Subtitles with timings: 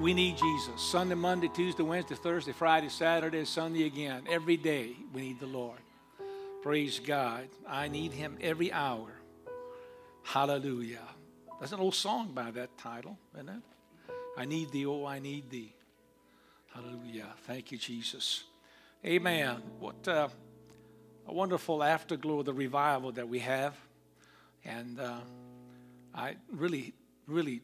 [0.00, 0.80] we need Jesus.
[0.80, 4.24] Sunday, Monday, Tuesday, Wednesday, Thursday, Friday, Saturday, Sunday again.
[4.28, 5.78] Every day we need the Lord.
[6.62, 7.48] Praise God.
[7.68, 9.08] I need Him every hour.
[10.22, 11.06] Hallelujah.
[11.58, 13.62] That's an old song by that title, isn't it?
[14.38, 15.74] I need thee, oh, I need thee.
[16.74, 17.26] Hallelujah.
[17.46, 18.44] Thank you, Jesus.
[19.04, 19.56] Amen.
[19.78, 20.28] What uh,
[21.26, 23.76] a wonderful afterglow of the revival that we have.
[24.64, 25.18] And uh,
[26.14, 26.94] I really,
[27.26, 27.60] really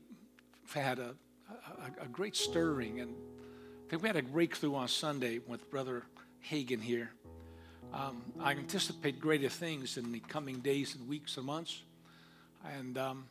[0.75, 1.14] had a,
[1.51, 3.00] a, a, great stirring.
[3.00, 3.14] And
[3.87, 6.04] I think we had a breakthrough on Sunday with Brother
[6.50, 7.11] Hagin here.
[7.93, 11.82] Um, I anticipate greater things in the coming days and weeks and months.
[12.79, 13.27] And um,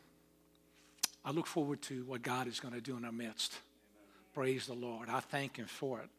[1.24, 3.54] I look forward to what God is going to do in our midst.
[4.34, 5.10] Praise the Lord.
[5.10, 6.10] I thank Him for it.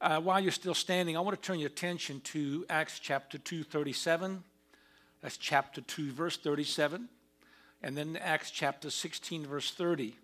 [0.00, 3.64] Uh, while you're still standing, I want to turn your attention to Acts chapter 2,
[3.64, 4.42] 37.
[5.20, 7.08] That's chapter 2, verse 37.
[7.82, 10.16] And then Acts chapter 16, verse 30.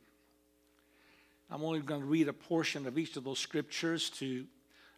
[1.50, 4.44] I'm only going to read a portion of each of those scriptures to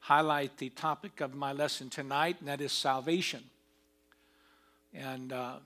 [0.00, 3.42] highlight the topic of my lesson tonight, and that is salvation.
[4.94, 5.56] And uh,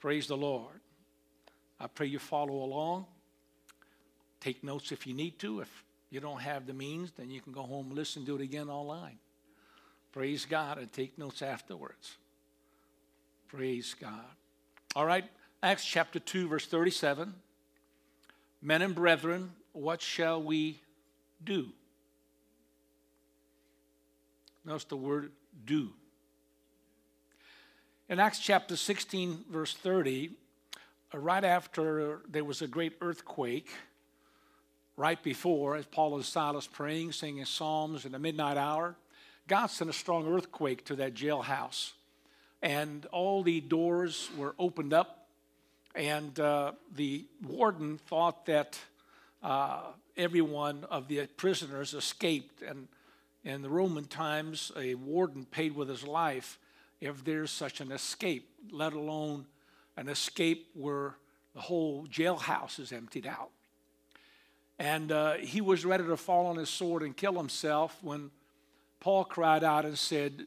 [0.00, 0.80] praise the Lord.
[1.78, 3.06] I pray you follow along.
[4.40, 5.60] Take notes if you need to.
[5.60, 8.40] If you don't have the means, then you can go home and listen to it
[8.40, 9.18] again online.
[10.12, 12.16] Praise God and take notes afterwards.
[13.48, 14.24] Praise God.
[14.96, 15.24] All right,
[15.62, 17.34] Acts chapter 2, verse 37.
[18.62, 20.80] Men and brethren, what shall we
[21.42, 21.68] do?
[24.64, 25.32] Notice the word
[25.64, 25.90] do.
[28.08, 30.30] In Acts chapter 16, verse 30,
[31.12, 33.68] uh, right after there was a great earthquake,
[34.96, 38.94] right before, as Paul and Silas praying, singing psalms in the midnight hour,
[39.48, 41.92] God sent a strong earthquake to that jailhouse.
[42.62, 45.21] And all the doors were opened up,
[45.94, 48.78] and uh, the warden thought that
[49.42, 49.82] uh,
[50.16, 52.62] every one of the prisoners escaped.
[52.62, 52.88] And
[53.44, 56.58] in the Roman times, a warden paid with his life
[57.00, 59.46] if there's such an escape, let alone
[59.96, 61.16] an escape where
[61.54, 63.50] the whole jailhouse is emptied out.
[64.78, 68.30] And uh, he was ready to fall on his sword and kill himself when
[69.00, 70.46] Paul cried out and said,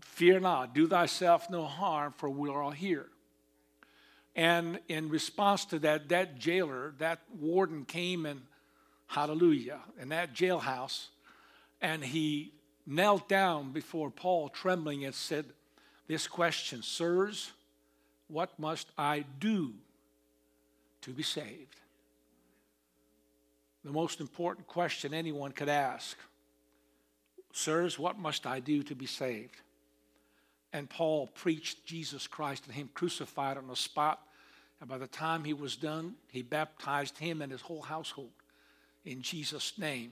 [0.00, 3.06] Fear not, do thyself no harm, for we are all here.
[4.34, 8.42] And in response to that, that jailer, that warden came and,
[9.06, 11.08] hallelujah, in that jailhouse,
[11.80, 12.52] and he
[12.86, 15.46] knelt down before Paul, trembling, and said,
[16.06, 17.52] This question, sirs,
[18.28, 19.74] what must I do
[21.02, 21.76] to be saved?
[23.84, 26.16] The most important question anyone could ask.
[27.52, 29.60] Sirs, what must I do to be saved?
[30.72, 34.20] And Paul preached Jesus Christ and Him crucified on the spot.
[34.80, 38.32] And by the time he was done, he baptized him and his whole household
[39.04, 40.10] in Jesus' name.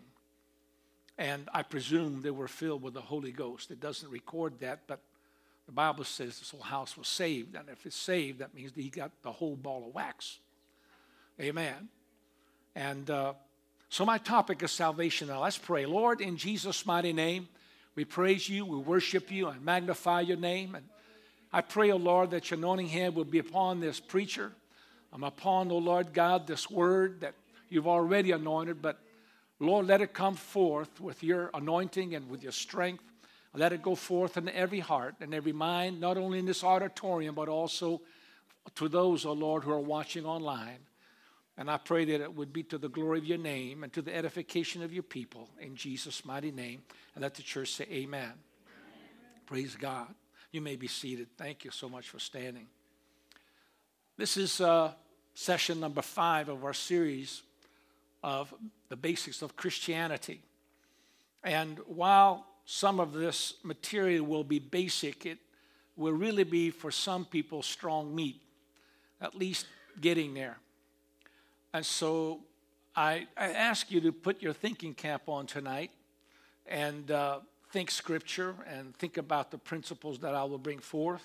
[1.19, 3.72] And I presume they were filled with the Holy Ghost.
[3.72, 5.00] It doesn't record that, but
[5.66, 7.56] the Bible says this whole house was saved.
[7.56, 10.38] And if it's saved, that means that he got the whole ball of wax.
[11.41, 11.88] Amen.
[12.77, 13.32] And uh,
[13.88, 15.27] so my topic is salvation.
[15.27, 15.84] Now let's pray.
[15.84, 17.48] Lord, in Jesus' mighty name,
[18.00, 20.74] we praise you, we worship you, and magnify your name.
[20.74, 20.86] And
[21.52, 24.52] I pray, O oh Lord, that your anointing hand will be upon this preacher.
[25.12, 27.34] I'm upon, O oh Lord God, this word that
[27.68, 28.98] you've already anointed, but
[29.58, 33.04] Lord, let it come forth with your anointing and with your strength.
[33.54, 37.34] Let it go forth in every heart and every mind, not only in this auditorium,
[37.34, 38.00] but also
[38.76, 40.78] to those, O oh Lord, who are watching online.
[41.60, 44.03] And I pray that it would be to the glory of your name and to
[44.03, 46.82] the edification of your people in Jesus' mighty name.
[47.15, 48.22] And let the church say, Amen.
[48.22, 48.32] Amen.
[49.47, 50.09] Praise God.
[50.50, 51.28] You may be seated.
[51.37, 52.66] Thank you so much for standing.
[54.16, 54.91] This is uh,
[55.34, 57.43] session number five of our series
[58.25, 58.53] of
[58.88, 60.42] the basics of Christianity.
[61.44, 65.27] And while some of this material will be basic.
[65.27, 65.38] It
[65.97, 68.41] will really be for some people strong meat,
[69.21, 69.66] at least
[70.00, 70.56] getting there.
[71.72, 72.41] And so
[72.97, 75.91] I, I ask you to put your thinking cap on tonight
[76.66, 77.41] and uh,
[77.71, 81.22] think scripture and think about the principles that I will bring forth.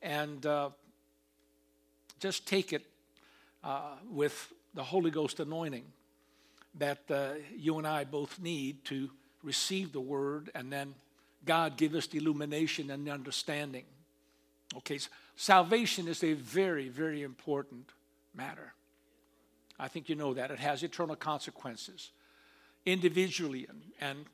[0.00, 0.70] And uh,
[2.20, 2.86] just take it
[3.64, 5.84] uh, with the Holy Ghost anointing
[6.78, 9.10] that uh, you and I both need to
[9.42, 10.94] receive the word, and then
[11.44, 13.84] God give us the illumination and the understanding.
[14.76, 17.90] Okay, so salvation is a very, very important
[18.34, 18.74] matter.
[19.78, 20.50] I think you know that.
[20.50, 22.10] It has eternal consequences,
[22.84, 24.24] individually and, and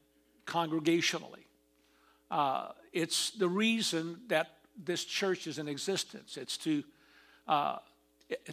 [0.46, 1.44] congregationally.
[2.30, 6.36] Uh, it's the reason that this church is in existence.
[6.36, 6.82] It's to,
[7.46, 7.76] uh,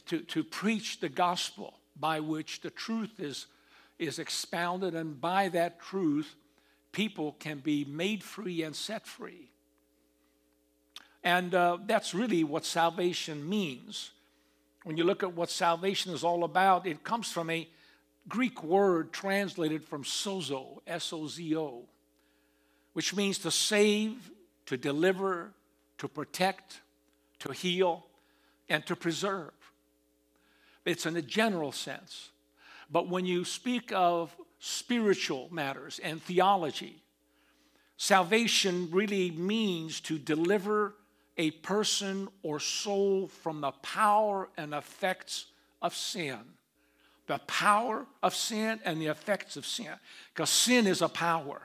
[0.07, 3.47] to, to preach the gospel by which the truth is,
[3.97, 6.35] is expounded, and by that truth,
[6.91, 9.49] people can be made free and set free.
[11.23, 14.11] And uh, that's really what salvation means.
[14.83, 17.67] When you look at what salvation is all about, it comes from a
[18.27, 21.83] Greek word translated from sozo, S O Z O,
[22.93, 24.31] which means to save,
[24.65, 25.51] to deliver,
[25.99, 26.81] to protect,
[27.39, 28.05] to heal,
[28.69, 29.51] and to preserve.
[30.85, 32.29] It's in a general sense.
[32.89, 37.01] But when you speak of spiritual matters and theology,
[37.97, 40.95] salvation really means to deliver
[41.41, 45.47] a person or soul from the power and effects
[45.81, 46.37] of sin.
[47.25, 49.93] The power of sin and the effects of sin.
[50.31, 51.63] Because sin is a power,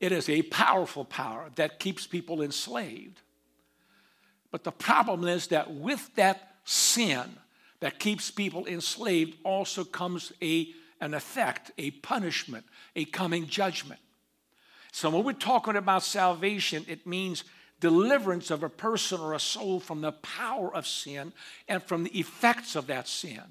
[0.00, 3.22] it is a powerful power that keeps people enslaved.
[4.50, 7.24] But the problem is that with that sin
[7.80, 10.68] that keeps people enslaved also comes a,
[11.00, 14.00] an effect, a punishment, a coming judgment.
[14.92, 17.44] So when we're talking about salvation, it means
[17.80, 21.32] deliverance of a person or a soul from the power of sin
[21.68, 23.42] and from the effects of that sin.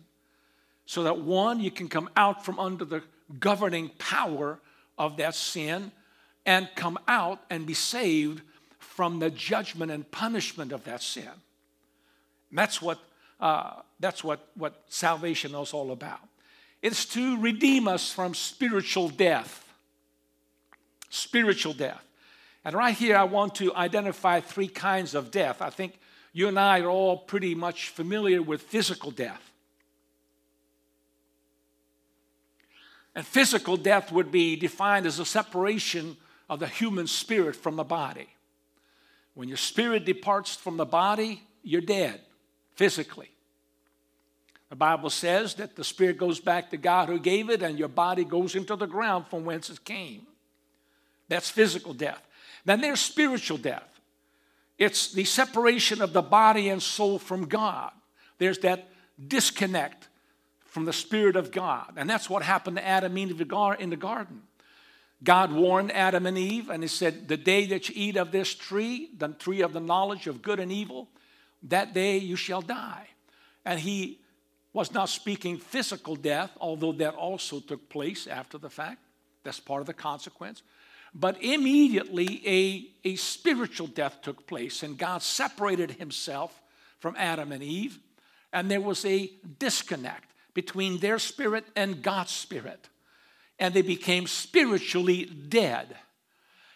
[0.86, 3.04] So that one, you can come out from under the
[3.40, 4.60] governing power
[4.98, 5.92] of that sin
[6.46, 8.42] and come out and be saved
[8.78, 11.30] from the judgment and punishment of that sin.
[12.50, 13.00] And that's what,
[13.40, 16.20] uh, that's what, what salvation is all about.
[16.82, 19.64] It's to redeem us from spiritual death.
[21.10, 22.04] Spiritual death.
[22.66, 25.62] And right here, I want to identify three kinds of death.
[25.62, 26.00] I think
[26.34, 29.52] you and I are all pretty much familiar with physical death.
[33.14, 36.18] And physical death would be defined as a separation
[36.50, 38.28] of the human spirit from the body.
[39.36, 42.20] When your spirit departs from the body, you're dead
[42.76, 43.30] physically.
[44.70, 47.88] The Bible says that the spirit goes back to God who gave it, and your
[47.88, 50.24] body goes into the ground from whence it came.
[51.30, 52.25] That's physical death.
[52.66, 54.00] Then there's spiritual death.
[54.78, 57.92] It's the separation of the body and soul from God.
[58.40, 58.90] There's that
[59.28, 60.10] disconnect
[60.66, 61.94] from the Spirit of God.
[61.96, 63.42] And that's what happened to Adam and Eve
[63.80, 64.42] in the garden.
[65.24, 68.54] God warned Adam and Eve, and He said, The day that you eat of this
[68.54, 71.08] tree, the tree of the knowledge of good and evil,
[71.64, 73.08] that day you shall die.
[73.64, 74.20] And He
[74.74, 79.00] was not speaking physical death, although that also took place after the fact.
[79.46, 80.62] That's part of the consequence.
[81.18, 86.62] But immediately a, a spiritual death took place, and God separated Himself
[87.00, 87.98] from Adam and Eve,
[88.52, 92.90] and there was a disconnect between their spirit and God's spirit
[93.60, 95.96] and they became spiritually dead.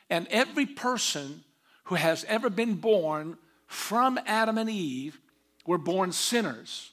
[0.10, 1.44] And every person
[1.86, 3.38] who has ever been born
[3.68, 5.20] from Adam and Eve
[5.66, 6.92] were born sinners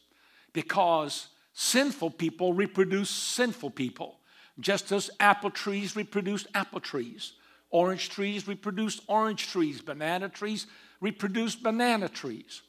[0.52, 4.18] because sinful people reproduce sinful people,
[4.58, 7.32] just as apple trees reproduce apple trees.
[7.70, 9.80] Orange trees reproduce orange trees.
[9.80, 10.66] Banana trees
[11.00, 12.62] reproduce banana trees.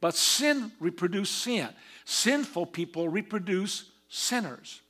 [0.00, 1.68] But sin reproduces sin.
[2.04, 4.80] Sinful people reproduce sinners.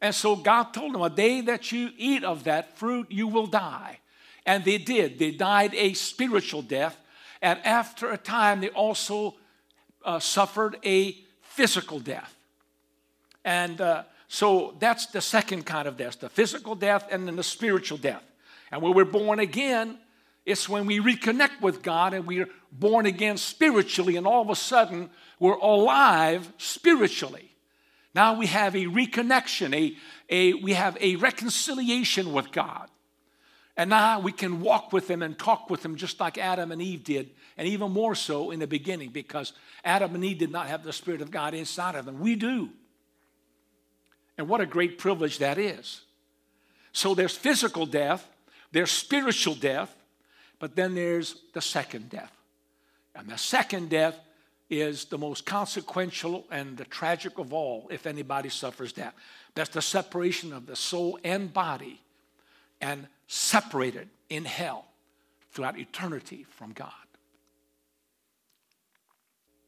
[0.00, 3.46] And so God told them, A day that you eat of that fruit, you will
[3.46, 4.00] die.
[4.44, 5.18] And they did.
[5.18, 6.96] They died a spiritual death.
[7.40, 9.36] And after a time, they also
[10.04, 12.34] uh, suffered a physical death.
[13.44, 17.42] And uh, so that's the second kind of death the physical death and then the
[17.42, 18.24] spiritual death.
[18.70, 19.98] And when we're born again,
[20.46, 24.56] it's when we reconnect with God and we're born again spiritually, and all of a
[24.56, 27.52] sudden we're alive spiritually.
[28.14, 29.96] Now we have a reconnection, a,
[30.30, 32.88] a, we have a reconciliation with God.
[33.76, 36.80] And now we can walk with Him and talk with Him just like Adam and
[36.80, 37.28] Eve did,
[37.58, 39.52] and even more so in the beginning because
[39.84, 42.18] Adam and Eve did not have the Spirit of God inside of them.
[42.18, 42.70] We do.
[44.42, 46.00] And what a great privilege that is.
[46.92, 48.28] So there's physical death,
[48.72, 49.94] there's spiritual death,
[50.58, 52.32] but then there's the second death.
[53.14, 54.18] And the second death
[54.68, 59.14] is the most consequential and the tragic of all if anybody suffers that.
[59.54, 62.00] That's the separation of the soul and body
[62.80, 64.86] and separated in hell
[65.52, 66.90] throughout eternity from God.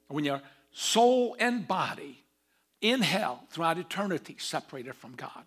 [0.09, 2.24] When your soul and body
[2.85, 5.45] in hell throughout eternity separated from God.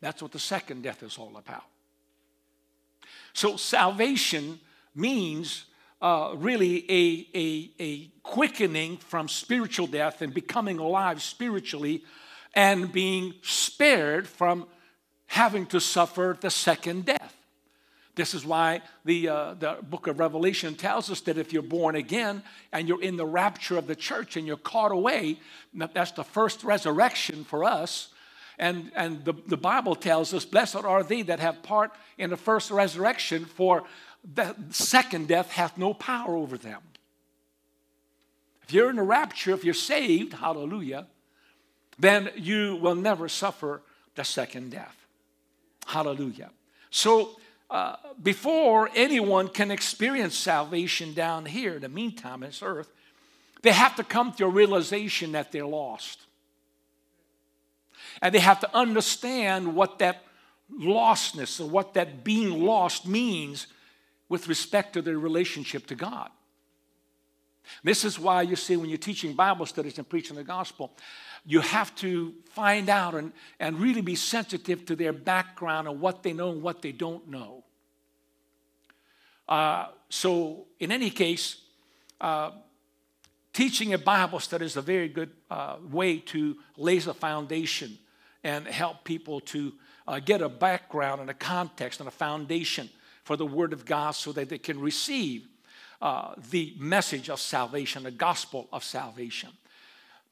[0.00, 1.64] That's what the second death is all about.
[3.32, 4.60] So salvation
[4.94, 5.64] means
[6.00, 12.04] uh, really a, a, a quickening from spiritual death and becoming alive spiritually
[12.54, 14.66] and being spared from
[15.26, 17.21] having to suffer the second death.
[18.14, 21.96] This is why the, uh, the book of Revelation tells us that if you're born
[21.96, 25.38] again and you're in the rapture of the church and you're caught away,
[25.72, 28.08] that's the first resurrection for us.
[28.58, 32.36] And, and the, the Bible tells us, Blessed are they that have part in the
[32.36, 33.84] first resurrection, for
[34.34, 36.80] the second death hath no power over them.
[38.62, 41.06] If you're in the rapture, if you're saved, hallelujah,
[41.98, 43.82] then you will never suffer
[44.14, 44.96] the second death.
[45.86, 46.50] Hallelujah.
[46.90, 47.36] So,
[47.72, 52.92] uh, before anyone can experience salvation down here, in the meantime, this earth,
[53.62, 56.20] they have to come to a realization that they're lost.
[58.20, 60.22] And they have to understand what that
[60.70, 63.68] lostness or what that being lost means
[64.28, 66.28] with respect to their relationship to God.
[67.82, 70.92] This is why you see when you're teaching Bible studies and preaching the gospel,
[71.44, 76.22] you have to find out and, and really be sensitive to their background and what
[76.22, 77.64] they know and what they don't know.
[79.48, 81.56] Uh, so, in any case,
[82.20, 82.52] uh,
[83.52, 87.98] teaching a Bible study is a very good uh, way to lay the foundation
[88.44, 89.72] and help people to
[90.06, 92.88] uh, get a background and a context and a foundation
[93.24, 95.46] for the Word of God so that they can receive
[96.00, 99.50] uh, the message of salvation, the gospel of salvation.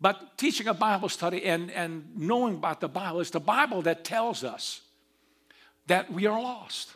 [0.00, 4.02] But teaching a Bible study and, and knowing about the Bible is the Bible that
[4.04, 4.80] tells us
[5.88, 6.94] that we are lost.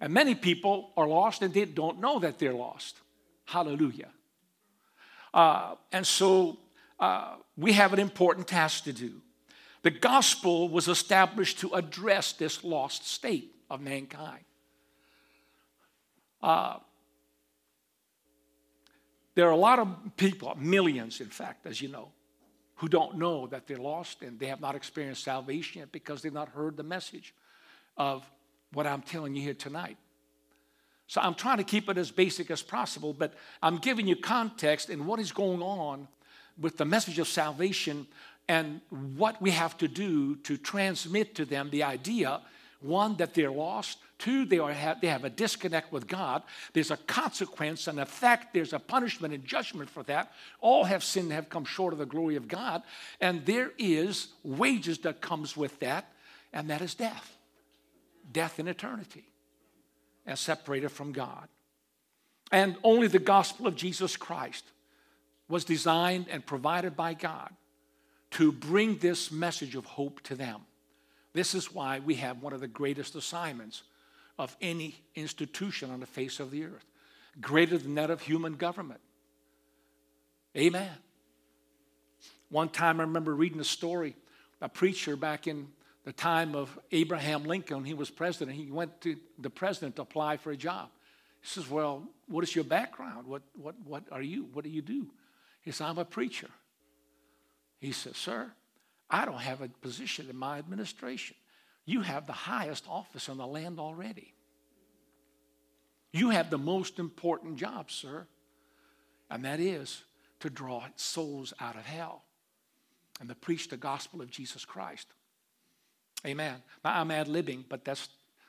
[0.00, 2.96] And many people are lost and they don't know that they're lost.
[3.46, 4.10] Hallelujah.
[5.34, 6.58] Uh, and so
[7.00, 9.20] uh, we have an important task to do.
[9.82, 14.44] The gospel was established to address this lost state of mankind.
[16.42, 16.76] Uh,
[19.38, 22.08] there are a lot of people, millions in fact, as you know,
[22.74, 26.32] who don't know that they're lost and they have not experienced salvation yet because they've
[26.32, 27.32] not heard the message
[27.96, 28.28] of
[28.72, 29.96] what I'm telling you here tonight.
[31.06, 34.90] So I'm trying to keep it as basic as possible, but I'm giving you context
[34.90, 36.08] and what is going on
[36.60, 38.08] with the message of salvation
[38.48, 42.40] and what we have to do to transmit to them the idea
[42.80, 43.98] one, that they're lost.
[44.18, 46.42] Two, they, are, they have a disconnect with God.
[46.72, 50.32] There's a consequence, an effect, there's a punishment and judgment for that.
[50.60, 52.82] All have sinned have come short of the glory of God.
[53.20, 56.12] And there is wages that comes with that,
[56.52, 57.36] and that is death.
[58.30, 59.24] Death in eternity
[60.26, 61.48] and separated from God.
[62.52, 64.64] And only the gospel of Jesus Christ
[65.48, 67.50] was designed and provided by God
[68.32, 70.60] to bring this message of hope to them.
[71.38, 73.84] This is why we have one of the greatest assignments
[74.40, 76.84] of any institution on the face of the earth,
[77.40, 78.98] greater than that of human government.
[80.56, 80.90] Amen.
[82.48, 84.16] One time I remember reading a story,
[84.60, 85.68] a preacher back in
[86.04, 88.56] the time of Abraham Lincoln, he was president.
[88.56, 90.88] He went to the president to apply for a job.
[91.40, 93.28] He says, Well, what is your background?
[93.28, 94.48] What, what, what are you?
[94.52, 95.06] What do you do?
[95.62, 96.50] He says, I'm a preacher.
[97.78, 98.50] He says, Sir,
[99.10, 101.36] I don't have a position in my administration.
[101.86, 104.34] You have the highest office on the land already.
[106.12, 108.26] You have the most important job, sir,
[109.30, 110.04] and that is
[110.40, 112.22] to draw souls out of hell
[113.20, 115.06] and to preach the gospel of Jesus Christ.
[116.26, 116.56] Amen.
[116.84, 118.08] Now, I'm ad libbing, but that's,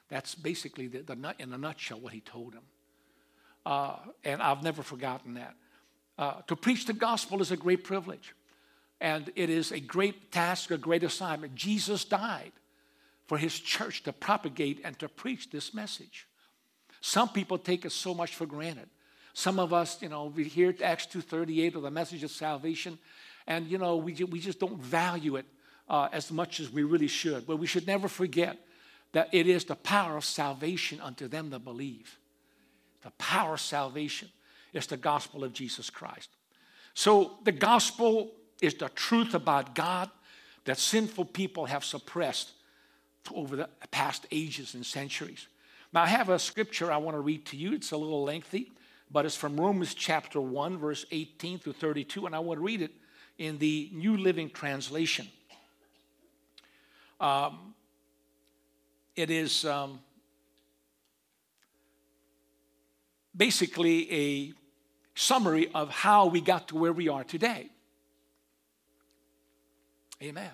[0.10, 2.64] that's basically the, the, in a nutshell what he told him.
[3.66, 5.56] Uh, and I've never forgotten that.
[6.18, 8.34] Uh, to preach the gospel is a great privilege.
[9.02, 11.56] And it is a great task, a great assignment.
[11.56, 12.52] Jesus died
[13.28, 16.28] for his church to propagate and to preach this message.
[17.02, 18.90] Some people take it so much for granted.
[19.34, 22.98] Some of us, you know, we hear Acts 2.38 or the message of salvation,
[23.48, 25.46] and, you know, we, we just don't value it
[25.88, 27.48] uh, as much as we really should.
[27.48, 28.58] But we should never forget
[29.14, 32.18] that it is the power of salvation unto them that believe.
[33.02, 34.30] The power of salvation
[34.74, 36.30] is the gospel of Jesus Christ.
[36.94, 40.10] So the gospel is the truth about God
[40.66, 42.52] that sinful people have suppressed
[43.34, 45.48] over the past ages and centuries.
[45.94, 47.74] Now, I have a scripture I want to read to you.
[47.74, 48.72] It's a little lengthy,
[49.12, 52.82] but it's from Romans chapter 1, verse 18 through 32, and I want to read
[52.82, 52.92] it
[53.38, 55.28] in the New Living Translation.
[57.20, 57.74] Um,
[59.16, 60.00] it is um,
[63.36, 64.54] basically a
[65.16, 67.70] summary of how we got to where we are today.
[70.22, 70.52] Amen.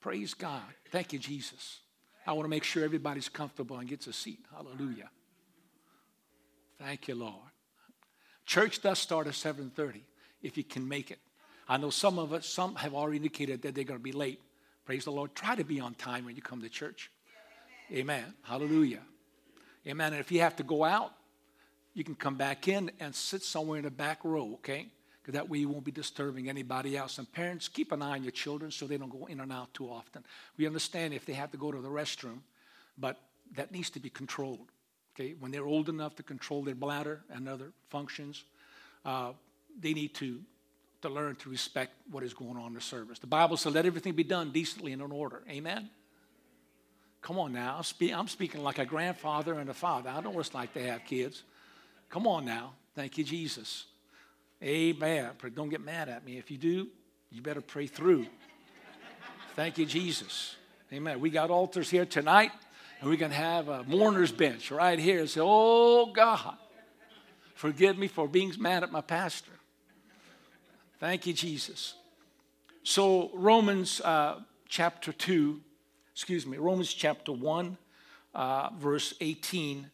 [0.00, 0.62] Praise God.
[0.90, 1.80] Thank you, Jesus.
[2.26, 4.40] I want to make sure everybody's comfortable and gets a seat.
[4.54, 5.10] Hallelujah.
[6.78, 7.34] Thank you, Lord.
[8.44, 10.02] Church does start at 7:30
[10.42, 11.18] if you can make it.
[11.68, 14.40] I know some of us, some have already indicated that they're going to be late.
[14.84, 15.34] Praise the Lord.
[15.34, 17.10] Try to be on time when you come to church.
[17.90, 18.20] Amen.
[18.20, 18.34] Amen.
[18.42, 19.02] Hallelujah.
[19.86, 20.12] Amen.
[20.12, 21.12] And if you have to go out,
[21.94, 24.86] you can come back in and sit somewhere in the back row, okay?
[25.32, 27.18] That way you won't be disturbing anybody else.
[27.18, 29.74] And parents, keep an eye on your children so they don't go in and out
[29.74, 30.24] too often.
[30.56, 32.40] We understand if they have to go to the restroom,
[32.96, 33.18] but
[33.54, 34.70] that needs to be controlled.
[35.14, 38.44] Okay, when they're old enough to control their bladder and other functions,
[39.04, 39.32] uh,
[39.80, 40.40] they need to
[41.02, 43.18] to learn to respect what is going on in the service.
[43.18, 45.90] The Bible says, "Let everything be done decently and in order." Amen.
[47.20, 47.82] Come on now,
[48.14, 50.10] I'm speaking like a grandfather and a father.
[50.10, 51.42] I know what it's like to have kids.
[52.08, 53.86] Come on now, thank you, Jesus.
[54.62, 55.30] Amen.
[55.54, 56.38] Don't get mad at me.
[56.38, 56.88] If you do,
[57.30, 58.26] you better pray through.
[59.54, 60.56] Thank you, Jesus.
[60.92, 61.20] Amen.
[61.20, 62.52] We got altars here tonight.
[63.00, 66.56] And we can have a mourner's bench right here and say, Oh God,
[67.54, 69.52] forgive me for being mad at my pastor.
[70.98, 71.94] Thank you, Jesus.
[72.82, 75.60] So, Romans uh, chapter 2,
[76.12, 77.76] excuse me, Romans chapter 1,
[78.34, 79.90] uh, verse 18.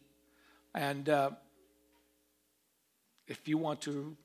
[0.73, 1.31] And uh,
[3.27, 4.15] if you want to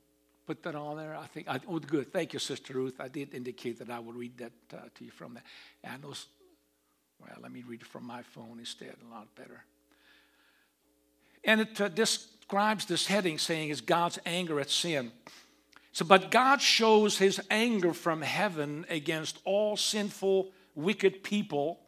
[0.49, 2.11] put that on there, I think, I, oh, good.
[2.11, 3.01] Thank you, Sister Ruth.
[3.01, 5.43] I did indicate that I would read that uh, to you from that.
[5.85, 6.27] And those
[7.21, 9.63] well, let me read it from my phone instead, a lot better.
[11.45, 15.13] And it uh, describes this heading saying is God's anger at sin.
[15.93, 21.81] So, but God shows his anger from heaven against all sinful, wicked people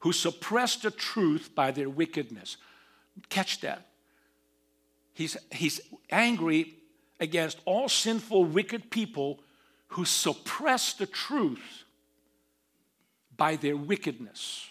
[0.00, 2.58] who suppress the truth by their wickedness.
[3.28, 3.88] Catch that.
[5.14, 5.80] He's, he's
[6.10, 6.74] angry
[7.20, 9.40] against all sinful, wicked people
[9.88, 11.84] who suppress the truth
[13.36, 14.68] by their wickedness.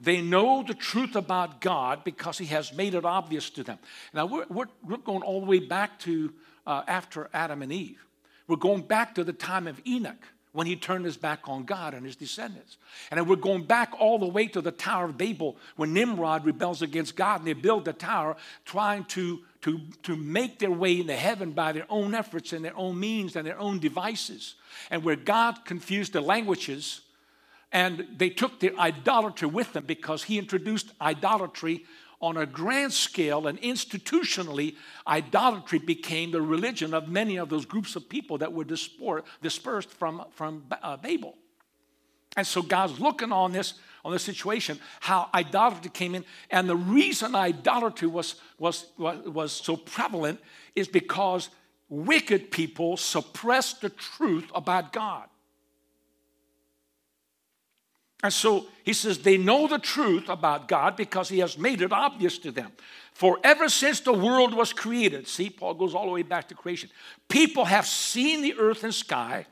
[0.00, 3.78] They know the truth about God because He has made it obvious to them.
[4.14, 6.32] Now, we're, we're, we're going all the way back to
[6.66, 7.98] uh, after Adam and Eve.
[8.46, 11.94] We're going back to the time of Enoch when he turned his back on God
[11.94, 12.78] and his descendants.
[13.10, 16.82] And we're going back all the way to the Tower of Babel when Nimrod rebels
[16.82, 21.16] against God and they build the tower trying to, to, to make their way into
[21.16, 24.54] heaven by their own efforts and their own means and their own devices.
[24.90, 27.00] And where God confused the languages
[27.72, 31.84] and they took their idolatry with them because he introduced idolatry
[32.20, 34.74] on a grand scale and institutionally
[35.06, 38.64] idolatry became the religion of many of those groups of people that were
[39.42, 41.36] dispersed from, from uh, babel
[42.36, 43.74] and so god's looking on this
[44.08, 49.52] on this situation how idolatry came in and the reason idolatry was was was, was
[49.52, 50.40] so prevalent
[50.74, 51.50] is because
[51.88, 55.28] wicked people suppressed the truth about god
[58.22, 61.92] and so he says they know the truth about God because he has made it
[61.92, 62.72] obvious to them.
[63.12, 66.54] For ever since the world was created, see, Paul goes all the way back to
[66.54, 66.90] creation,
[67.28, 69.46] people have seen the earth and sky.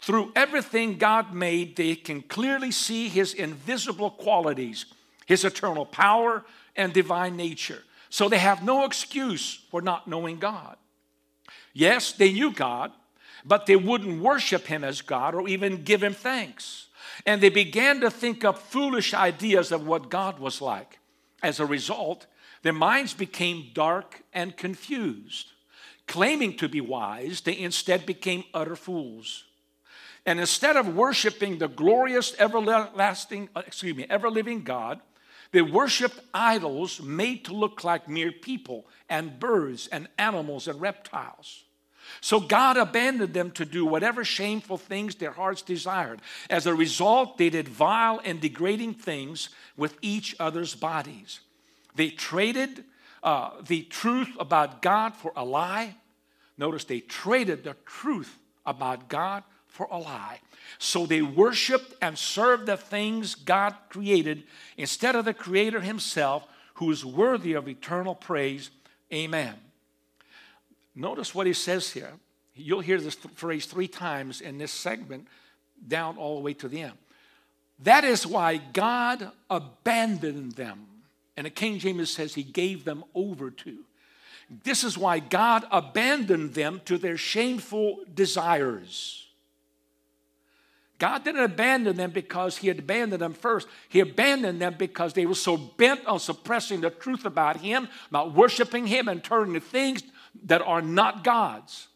[0.00, 4.86] Through everything God made, they can clearly see his invisible qualities,
[5.26, 6.44] his eternal power,
[6.76, 7.82] and divine nature.
[8.08, 10.76] So they have no excuse for not knowing God.
[11.74, 12.92] Yes, they knew God,
[13.44, 16.88] but they wouldn't worship him as God or even give him thanks
[17.26, 20.98] and they began to think up foolish ideas of what God was like.
[21.42, 22.26] As a result,
[22.62, 25.52] their minds became dark and confused.
[26.06, 29.44] Claiming to be wise, they instead became utter fools.
[30.28, 35.00] And instead of worshiping the glorious, everlasting, uh, excuse me, ever living God,
[35.52, 41.64] they worshiped idols made to look like mere people and birds and animals and reptiles.
[42.20, 46.20] So God abandoned them to do whatever shameful things their hearts desired.
[46.50, 51.40] As a result, they did vile and degrading things with each other's bodies.
[51.94, 52.84] They traded
[53.22, 55.94] uh, the truth about God for a lie.
[56.58, 60.40] Notice they traded the truth about God for a lie.
[60.78, 64.44] So they worshiped and served the things God created
[64.76, 68.70] instead of the Creator Himself, who is worthy of eternal praise.
[69.12, 69.54] Amen.
[70.94, 72.12] Notice what he says here.
[72.54, 75.28] You'll hear this phrase three times in this segment,
[75.86, 76.94] down all the way to the end.
[77.80, 80.86] That is why God abandoned them.
[81.36, 83.78] And the King James says he gave them over to.
[84.64, 89.27] This is why God abandoned them to their shameful desires.
[90.98, 93.68] God didn't abandon them because He had abandoned them first.
[93.88, 98.34] He abandoned them because they were so bent on suppressing the truth about Him, about
[98.34, 100.02] worshiping Him, and turning to things
[100.44, 101.88] that are not God's.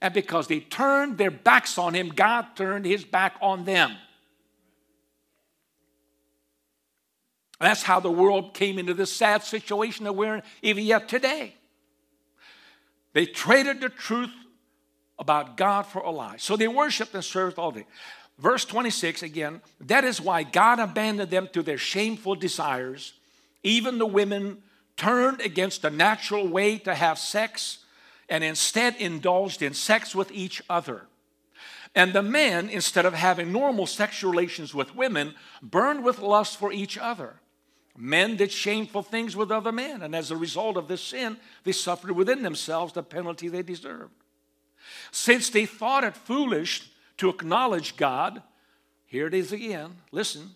[0.00, 3.96] And because they turned their backs on him, God turned his back on them.
[7.58, 11.54] That's how the world came into this sad situation that we're in even yet today.
[13.14, 14.30] They traded the truth
[15.18, 16.36] about God for a lie.
[16.36, 17.86] So they worshiped and served all day.
[18.38, 23.14] verse 26 again, that is why God abandoned them to their shameful desires.
[23.62, 24.58] Even the women
[24.96, 27.78] turned against the natural way to have sex
[28.28, 31.02] and instead indulged in sex with each other.
[31.94, 36.72] And the men, instead of having normal sexual relations with women, burned with lust for
[36.72, 37.34] each other.
[37.96, 41.70] Men did shameful things with other men, and as a result of this sin, they
[41.70, 44.23] suffered within themselves the penalty they deserved.
[45.10, 48.42] Since they thought it foolish to acknowledge God,
[49.06, 50.54] here it is again, listen,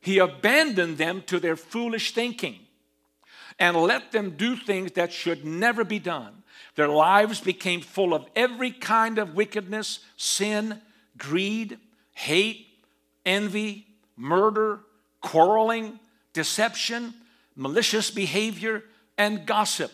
[0.00, 2.58] He abandoned them to their foolish thinking
[3.58, 6.42] and let them do things that should never be done.
[6.74, 10.80] Their lives became full of every kind of wickedness, sin,
[11.16, 11.78] greed,
[12.12, 12.66] hate,
[13.24, 14.80] envy, murder,
[15.20, 15.98] quarreling
[16.32, 17.14] deception,
[17.56, 18.84] malicious behavior,
[19.16, 19.92] and gossip.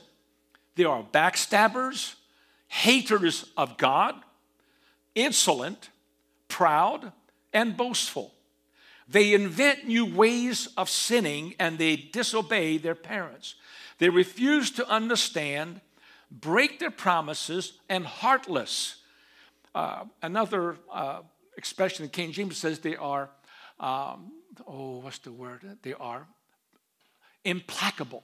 [0.75, 2.15] They are backstabbers,
[2.71, 4.15] haters of God,
[5.15, 5.91] insolent,
[6.49, 7.13] proud,
[7.53, 8.33] and boastful.
[9.09, 13.57] They invent new ways of sinning and they disobey their parents.
[13.99, 15.81] They refuse to understand,
[16.31, 18.97] break their promises, and heartless.
[19.75, 21.23] Uh, another uh,
[21.57, 23.31] expression in King James says they are
[23.81, 24.31] um,
[24.67, 25.79] oh, what's the word?
[25.83, 26.27] They are
[27.45, 28.23] implacable.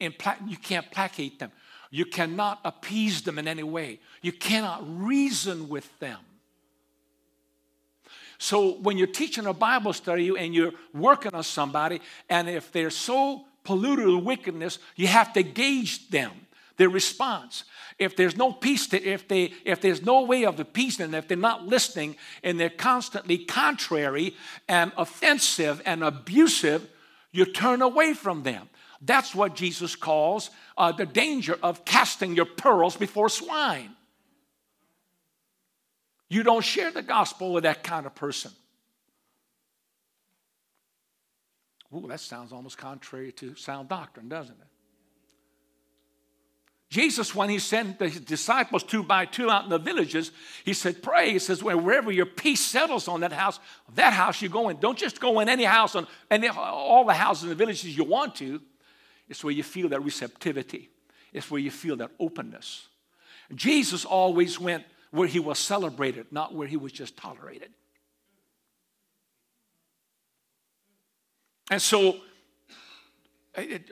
[0.00, 1.50] Impla- you can't placate them.
[1.90, 3.98] You cannot appease them in any way.
[4.22, 6.18] You cannot reason with them.
[8.38, 12.90] So when you're teaching a Bible study and you're working on somebody, and if they're
[12.90, 16.32] so polluted with wickedness, you have to gauge them,
[16.76, 17.64] their response
[18.00, 21.14] if there's no peace, to, if, they, if there's no way of the peace, and
[21.14, 24.34] if they're not listening and they're constantly contrary
[24.66, 26.88] and offensive and abusive,
[27.30, 28.70] you turn away from them.
[29.00, 33.90] That's what Jesus calls uh, the danger of casting your pearls before swine.
[36.28, 38.52] You don't share the gospel with that kind of person.
[41.94, 44.66] Ooh, that sounds almost contrary to sound doctrine, doesn't it?
[46.88, 50.32] Jesus, when he sent the disciples two by two out in the villages,
[50.64, 51.30] he said, Pray.
[51.30, 53.60] He says, Wherever your peace settles on that house,
[53.94, 54.78] that house you go in.
[54.78, 58.04] Don't just go in any house, on, and all the houses in the villages you
[58.04, 58.60] want to.
[59.30, 60.90] It's where you feel that receptivity,
[61.32, 62.88] it's where you feel that openness.
[63.54, 67.70] Jesus always went where he was celebrated, not where he was just tolerated.
[71.70, 72.16] And so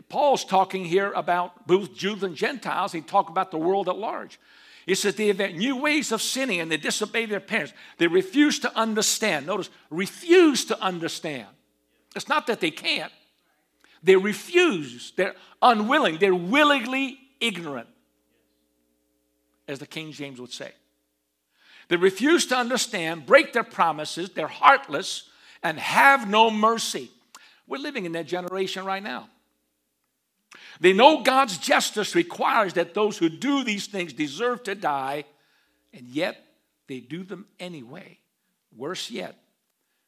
[0.09, 2.93] Paul's talking here about both Jews and Gentiles.
[2.93, 4.39] He talked about the world at large.
[4.87, 7.73] He says they invent new ways of sinning and they disobey their parents.
[7.99, 9.47] They refuse to understand.
[9.47, 11.49] Notice, refuse to understand.
[12.17, 13.13] It's not that they can't.
[14.03, 15.13] They refuse.
[15.17, 16.19] They're unwilling.
[16.19, 17.89] They're willingly ignorant,
[19.67, 20.73] as the King James would say.
[21.89, 25.29] They refuse to understand, break their promises, they're heartless,
[25.63, 27.11] and have no mercy.
[27.67, 29.29] We're living in that generation right now.
[30.81, 35.25] They know God's justice requires that those who do these things deserve to die,
[35.93, 36.45] and yet
[36.87, 38.19] they do them anyway.
[38.77, 39.37] Worse yet,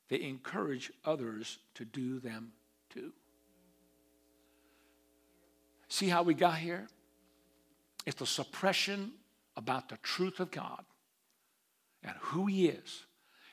[0.09, 2.53] they encourage others to do them
[2.91, 3.13] too.
[5.91, 6.87] See how we got here?
[8.07, 9.13] It's the suppression
[9.57, 10.85] about the truth of God
[12.03, 13.05] and who He is.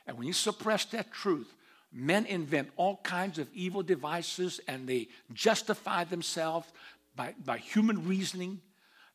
[0.05, 1.51] And when you suppress that truth,
[1.91, 6.67] men invent all kinds of evil devices and they justify themselves
[7.15, 8.61] by, by human reasoning.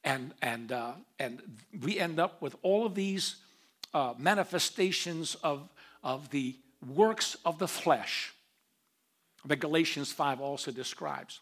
[0.05, 1.41] And, and, uh, and
[1.81, 3.37] we end up with all of these
[3.95, 5.69] uh, manifestations of,
[6.03, 8.35] of the works of the flesh
[9.45, 11.41] that Galatians 5 also describes.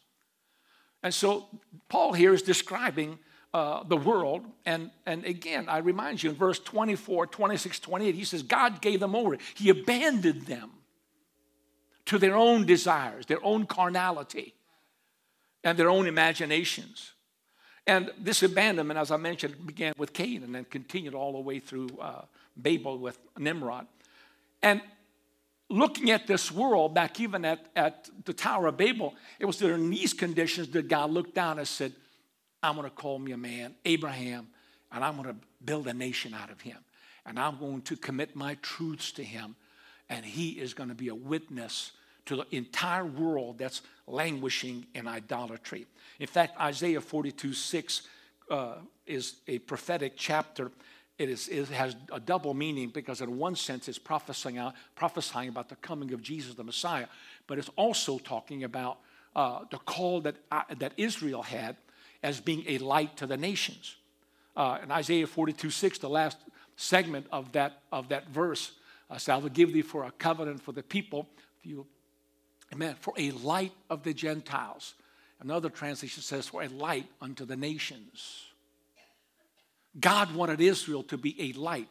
[1.03, 1.47] And so
[1.89, 3.19] Paul here is describing
[3.53, 4.45] uh, the world.
[4.67, 9.01] And, and again, I remind you in verse 24, 26, 28, he says, God gave
[9.01, 9.39] them over.
[9.55, 10.71] He abandoned them
[12.07, 14.55] to their own desires, their own carnality,
[15.65, 17.13] and their own imaginations.
[17.87, 21.59] And this abandonment, as I mentioned, began with Cain and then continued all the way
[21.59, 22.23] through uh,
[22.57, 23.87] Babel with Nimrod.
[24.63, 24.81] And
[25.71, 29.89] looking at this world, back even at, at the Tower of Babel, it was in
[29.89, 31.93] these conditions that God looked down and said,
[32.63, 34.49] I'm going to call me a man, Abraham,
[34.93, 36.77] and I'm going to build a nation out of him.
[37.25, 39.55] And I'm going to commit my truths to him,
[40.09, 41.93] and he is going to be a witness
[42.27, 45.87] to the entire world that's languishing in idolatry.
[46.19, 48.03] In fact, Isaiah 42 6
[48.51, 48.75] uh,
[49.07, 50.71] is a prophetic chapter.
[51.21, 55.51] It, is, it has a double meaning because, in one sense, it's prophesying, out, prophesying
[55.51, 57.09] about the coming of Jesus the Messiah,
[57.47, 59.01] but it's also talking about
[59.37, 61.77] uh, the call that, uh, that Israel had
[62.23, 63.97] as being a light to the nations.
[64.57, 66.39] Uh, in Isaiah 42 6, the last
[66.77, 68.73] segment of that, of that verse,
[69.11, 71.29] Uh, I will give thee for a covenant for the people.
[71.63, 71.87] You,
[72.73, 72.97] amen.
[72.99, 74.95] For a light of the Gentiles.
[75.41, 78.50] Another translation says, for a light unto the nations.
[79.99, 81.89] God wanted Israel to be a light,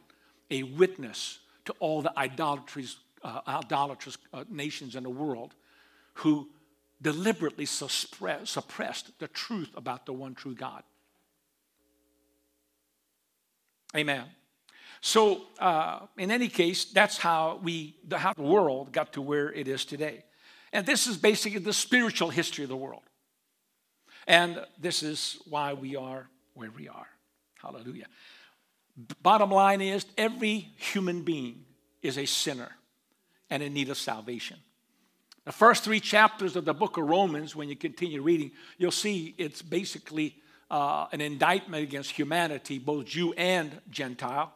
[0.50, 5.54] a witness to all the idolatries, uh, idolatrous uh, nations in the world
[6.14, 6.48] who
[7.02, 10.82] deliberately suppressed the truth about the one true God.
[13.96, 14.24] Amen.
[15.00, 19.50] So, uh, in any case, that's how we, the, how the world got to where
[19.52, 20.24] it is today.
[20.72, 23.02] And this is basically the spiritual history of the world.
[24.26, 27.08] And this is why we are where we are.
[27.62, 28.06] Hallelujah.
[29.22, 31.64] Bottom line is every human being
[32.02, 32.70] is a sinner
[33.48, 34.58] and in need of salvation.
[35.44, 39.34] The first three chapters of the book of Romans, when you continue reading, you'll see
[39.38, 40.36] it's basically
[40.70, 44.52] uh, an indictment against humanity, both Jew and Gentile,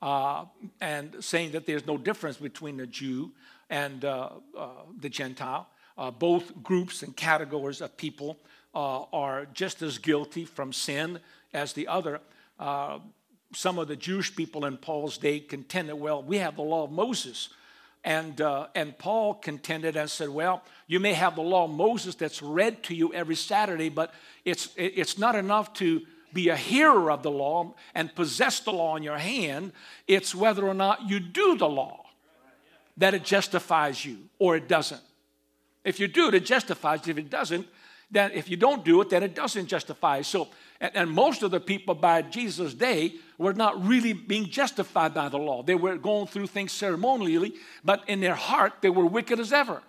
[0.00, 0.44] uh,
[0.80, 3.32] and saying that there's no difference between the Jew
[3.68, 4.68] and uh, uh
[4.98, 5.68] the Gentile.
[5.98, 8.38] Uh, both groups and categories of people
[8.74, 11.18] uh, are just as guilty from sin
[11.52, 12.20] as the other.
[12.58, 16.90] Some of the Jewish people in Paul's day contended, well, we have the law of
[16.90, 17.48] Moses.
[18.04, 22.14] And, uh, and Paul contended and said, Well, you may have the law of Moses
[22.14, 27.10] that's read to you every Saturday, but it's, it's not enough to be a hearer
[27.10, 29.72] of the law and possess the law in your hand.
[30.06, 32.04] It's whether or not you do the law
[32.98, 35.00] that it justifies you or it doesn't.
[35.84, 37.06] If you do it, it justifies.
[37.08, 37.66] If it doesn't,
[38.10, 40.22] then if you don't do it, then it doesn't justify.
[40.22, 40.48] So,
[40.80, 45.28] and, and most of the people by Jesus' day were not really being justified by
[45.28, 45.62] the law.
[45.62, 49.82] They were going through things ceremonially, but in their heart, they were wicked as ever.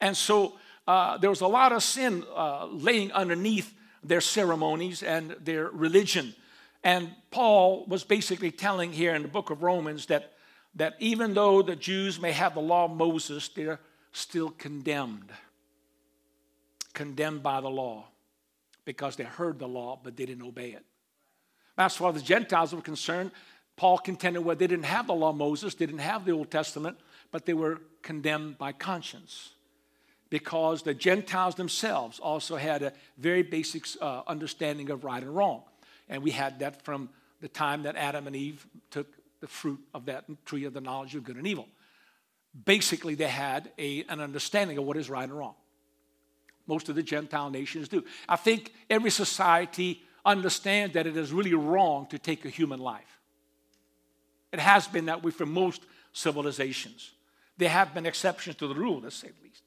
[0.00, 0.54] And so
[0.86, 6.34] uh, there was a lot of sin uh, laying underneath their ceremonies and their religion.
[6.82, 10.32] And Paul was basically telling here in the book of Romans that,
[10.76, 13.80] that even though the Jews may have the law of Moses, they're
[14.12, 15.30] still condemned
[16.92, 18.04] condemned by the law
[18.90, 20.84] because they heard the law but they didn't obey it.
[21.78, 23.30] As far as the Gentiles were concerned,
[23.76, 26.50] Paul contended well, they didn't have the law of Moses, they didn't have the Old
[26.50, 26.98] Testament,
[27.30, 29.50] but they were condemned by conscience
[30.28, 35.62] because the Gentiles themselves also had a very basic uh, understanding of right and wrong.
[36.08, 39.06] And we had that from the time that Adam and Eve took
[39.40, 41.68] the fruit of that tree of the knowledge of good and evil.
[42.64, 45.54] Basically, they had a, an understanding of what is right and wrong.
[46.70, 48.04] Most of the Gentile nations do.
[48.28, 53.18] I think every society understands that it is really wrong to take a human life.
[54.52, 57.10] It has been that way for most civilizations.
[57.58, 59.62] There have been exceptions to the rule, let's say at least.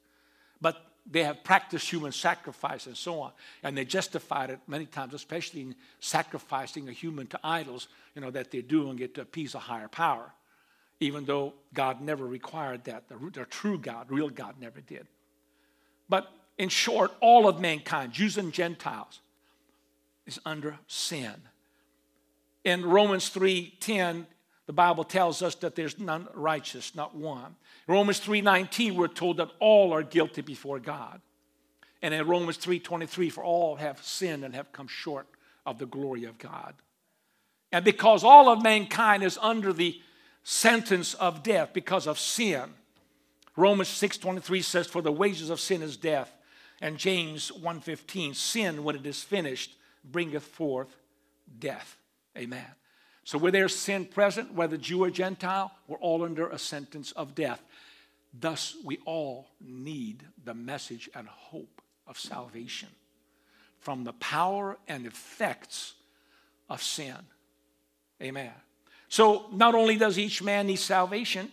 [0.61, 3.31] But they have practiced human sacrifice and so on.
[3.63, 8.31] And they justified it many times, especially in sacrificing a human to idols, you know,
[8.31, 10.31] that they're doing it to appease a higher power,
[11.01, 13.09] even though God never required that.
[13.09, 15.05] The, the true God, real God, never did.
[16.07, 19.21] But in short, all of mankind, Jews and Gentiles,
[20.25, 21.35] is under sin.
[22.63, 24.27] In Romans 3:10,
[24.65, 27.55] the Bible tells us that there's none righteous, not one.
[27.87, 31.21] In Romans 3:19, we're told that all are guilty before God.
[32.01, 35.27] And in Romans 3:23, for all have sinned and have come short
[35.65, 36.75] of the glory of God.
[37.71, 39.99] And because all of mankind is under the
[40.43, 42.73] sentence of death because of sin,
[43.55, 46.33] Romans 6:23 says, For the wages of sin is death,
[46.81, 50.95] and James 1:15, sin when it is finished bringeth forth
[51.59, 51.97] death.
[52.37, 52.75] Amen.
[53.23, 57.35] So where there's sin present, whether Jew or Gentile, we're all under a sentence of
[57.35, 57.63] death.
[58.33, 62.89] Thus, we all need the message and hope of salvation
[63.79, 65.93] from the power and effects
[66.69, 67.17] of sin.
[68.21, 68.53] Amen.
[69.07, 71.51] So, not only does each man need salvation,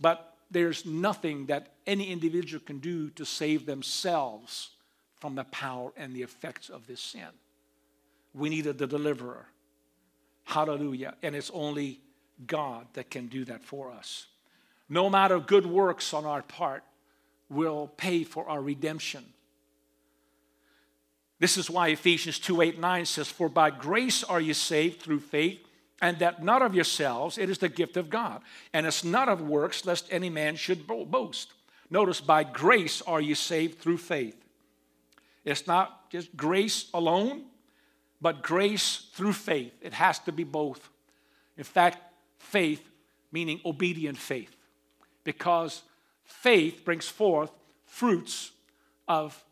[0.00, 4.70] but there's nothing that any individual can do to save themselves
[5.20, 7.28] from the power and the effects of this sin.
[8.32, 9.46] We needed the deliverer.
[10.44, 11.14] Hallelujah.
[11.22, 12.00] And it's only
[12.46, 14.26] God that can do that for us.
[14.88, 16.84] No matter good works on our part
[17.48, 19.24] will pay for our redemption.
[21.38, 25.20] This is why Ephesians 2 8 9 says, For by grace are you saved through
[25.20, 25.60] faith
[26.00, 28.42] and that not of yourselves, it is the gift of God.
[28.72, 31.52] And it's not of works, lest any man should boast.
[31.90, 34.36] Notice, by grace are you saved through faith.
[35.44, 37.44] It's not just grace alone,
[38.20, 39.72] but grace through faith.
[39.82, 40.88] It has to be both.
[41.56, 41.98] In fact,
[42.38, 42.82] faith,
[43.30, 44.56] meaning obedient faith,
[45.22, 45.82] because
[46.24, 47.50] faith brings forth
[47.86, 48.52] fruits
[49.06, 49.44] of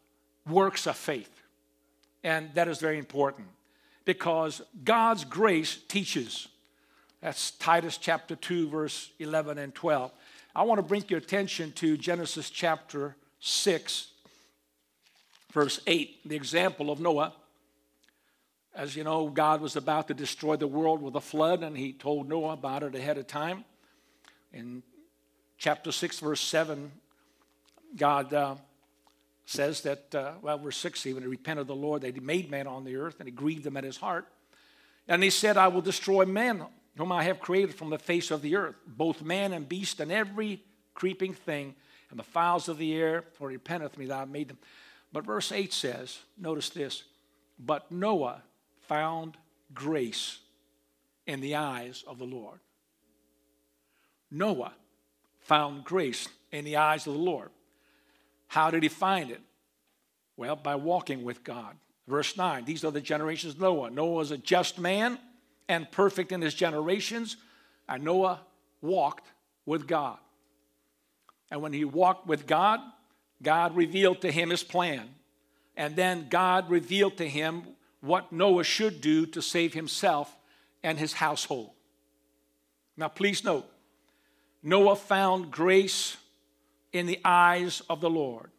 [0.49, 1.42] works of faith.
[2.25, 3.49] And that is very important
[4.05, 6.49] because God's grace teaches.
[7.21, 10.11] That's Titus chapter 2, verse 11 and 12.
[10.55, 14.09] I want to bring your attention to Genesis chapter 6,
[15.51, 17.33] verse 8, the example of Noah.
[18.75, 21.95] As you know, God was about to destroy the world with a flood, and he
[21.95, 23.65] told Noah about it ahead of time.
[24.53, 24.83] In
[25.57, 26.93] chapter 6, verse 7,
[27.97, 28.57] God uh,
[29.47, 32.51] says that, uh, well, verse 6 even, he repented of the Lord that he made
[32.51, 34.27] man on the earth, and he grieved him at his heart.
[35.09, 38.42] And he said, I will destroy man whom I have created from the face of
[38.42, 40.62] the earth, both man and beast and every
[40.94, 41.74] creeping thing,
[42.11, 44.59] and the fowls of the air, for he repenteth me that I made them.
[45.12, 47.05] But verse 8 says, notice this,
[47.59, 48.42] but Noah
[48.87, 49.37] found
[49.72, 50.38] grace
[51.26, 52.59] in the eyes of the Lord.
[54.31, 54.72] Noah
[55.40, 57.50] found grace in the eyes of the Lord.
[58.48, 59.40] How did he find it?
[60.37, 61.76] Well, by walking with God.
[62.07, 63.90] Verse 9 These are the generations of Noah.
[63.90, 65.18] Noah was a just man
[65.68, 67.37] and perfect in his generations,
[67.88, 68.40] and Noah
[68.81, 69.31] walked
[69.66, 70.18] with God.
[71.51, 72.81] And when he walked with God,
[73.42, 75.09] God revealed to him his plan.
[75.77, 77.62] And then God revealed to him
[78.01, 80.35] what Noah should do to save himself
[80.83, 81.70] and his household.
[82.96, 83.66] Now, please note,
[84.62, 86.16] Noah found grace
[86.92, 88.51] in the eyes of the Lord.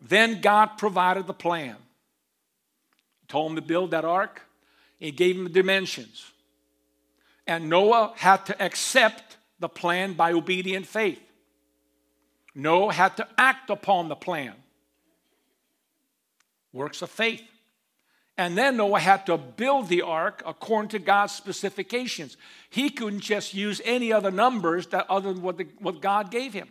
[0.00, 1.76] Then God provided the plan.
[3.26, 4.42] Told him to build that ark,
[4.98, 6.30] He gave him dimensions.
[7.46, 11.20] And Noah had to accept the plan by obedient faith.
[12.54, 14.54] Noah had to act upon the plan.
[16.72, 17.42] Works of faith.
[18.36, 22.36] And then Noah had to build the ark according to God's specifications.
[22.70, 26.52] He couldn't just use any other numbers that other than what, the, what God gave
[26.52, 26.68] him.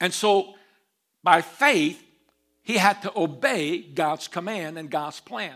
[0.00, 0.54] And so,
[1.22, 2.02] by faith,
[2.66, 5.54] he had to obey God's command and God's plan.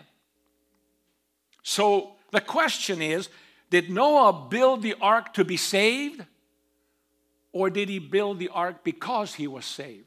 [1.62, 3.29] So, the question is
[3.68, 6.25] did Noah build the ark to be saved?
[7.53, 10.07] Or did he build the ark because he was saved?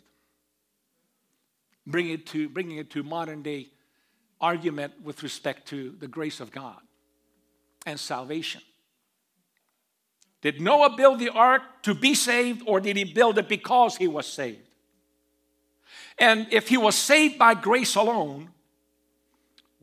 [1.86, 3.70] bring it to, bringing it to modern day
[4.40, 6.80] argument with respect to the grace of God
[7.86, 8.62] and salvation.
[10.42, 14.08] Did Noah build the ark to be saved, or did he build it because he
[14.08, 14.68] was saved?
[16.18, 18.50] And if he was saved by grace alone,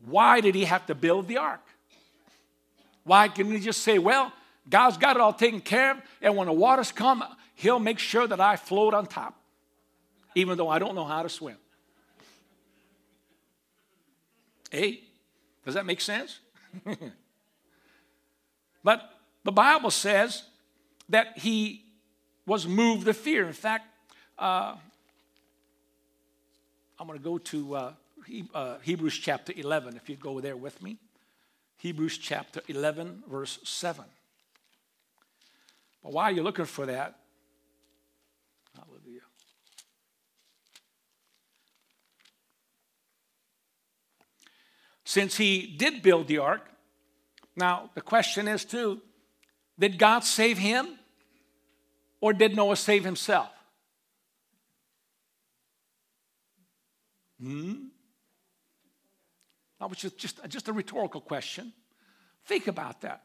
[0.05, 1.61] why did he have to build the ark?
[3.03, 4.31] Why couldn't he just say, Well,
[4.69, 7.23] God's got it all taken care of, and when the waters come,
[7.55, 9.35] he'll make sure that I float on top,
[10.35, 11.57] even though I don't know how to swim?
[14.69, 15.01] Hey,
[15.65, 16.39] does that make sense?
[18.83, 19.09] but
[19.43, 20.43] the Bible says
[21.09, 21.83] that he
[22.45, 23.45] was moved to fear.
[23.47, 23.85] In fact,
[24.39, 24.75] uh,
[27.01, 27.93] I'm going to go to uh,
[28.27, 30.99] he, uh, Hebrews chapter 11, if you go there with me.
[31.77, 34.05] Hebrews chapter 11, verse 7.
[36.03, 37.15] But while you're looking for that,
[45.03, 46.69] since he did build the ark.
[47.55, 49.01] Now, the question is, too,
[49.79, 50.99] did God save him
[52.19, 53.49] or did Noah save himself?
[57.41, 57.85] Hmm?
[59.79, 61.73] That was just, just, just a rhetorical question.
[62.45, 63.23] Think about that.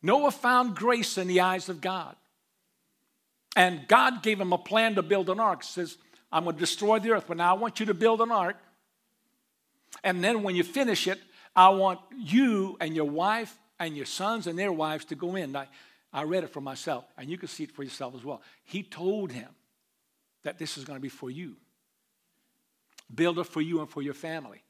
[0.00, 2.14] Noah found grace in the eyes of God.
[3.56, 5.64] And God gave him a plan to build an ark.
[5.64, 5.96] He says,
[6.30, 8.56] I'm going to destroy the earth, but now I want you to build an ark
[10.04, 11.18] and then when you finish it,
[11.54, 15.54] I want you and your wife and your sons and their wives to go in.
[15.56, 15.66] I,
[16.12, 18.42] I read it for myself, and you can see it for yourself as well.
[18.64, 19.48] He told him
[20.44, 21.56] that this is going to be for you.
[23.14, 24.62] Build it for you and for your family.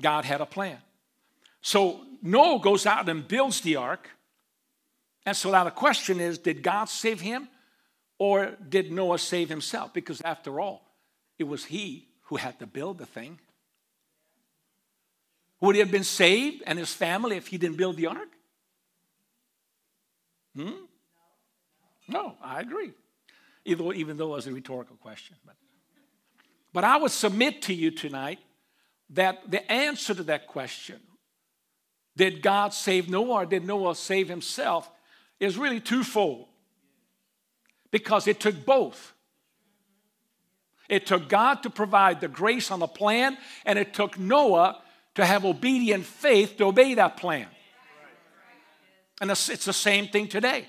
[0.00, 0.78] God had a plan.
[1.60, 4.10] So Noah goes out and builds the ark.
[5.24, 7.48] And so now the question is did God save him
[8.18, 9.92] or did Noah save himself?
[9.92, 10.82] Because after all,
[11.38, 13.38] it was he who had to build the thing.
[15.60, 18.28] Would he have been saved and his family if he didn't build the ark?
[20.54, 20.84] Hmm?
[22.08, 22.92] No, I agree.
[23.64, 25.36] Even though it was a rhetorical question.
[25.44, 25.56] But,
[26.76, 28.38] but I would submit to you tonight
[29.08, 31.00] that the answer to that question,
[32.18, 34.90] did God save Noah or did Noah save himself,
[35.40, 36.48] is really twofold.
[37.90, 39.14] Because it took both.
[40.90, 44.82] It took God to provide the grace on the plan, and it took Noah
[45.14, 47.46] to have obedient faith to obey that plan.
[49.22, 50.66] And it's, the same thing today.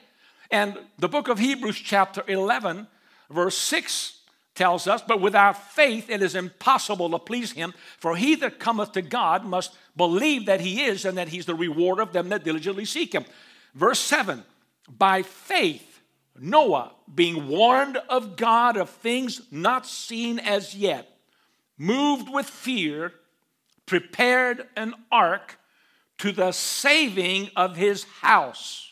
[0.51, 2.87] And the book of Hebrews, chapter 11,
[3.29, 4.16] verse 6,
[4.57, 7.73] tells us, but without faith it is impossible to please him.
[7.97, 11.55] For he that cometh to God must believe that he is, and that he's the
[11.55, 13.25] rewarder of them that diligently seek him.
[13.73, 14.43] Verse 7
[14.89, 16.01] By faith,
[16.37, 21.07] Noah, being warned of God of things not seen as yet,
[21.77, 23.13] moved with fear,
[23.85, 25.57] prepared an ark
[26.17, 28.86] to the saving of his house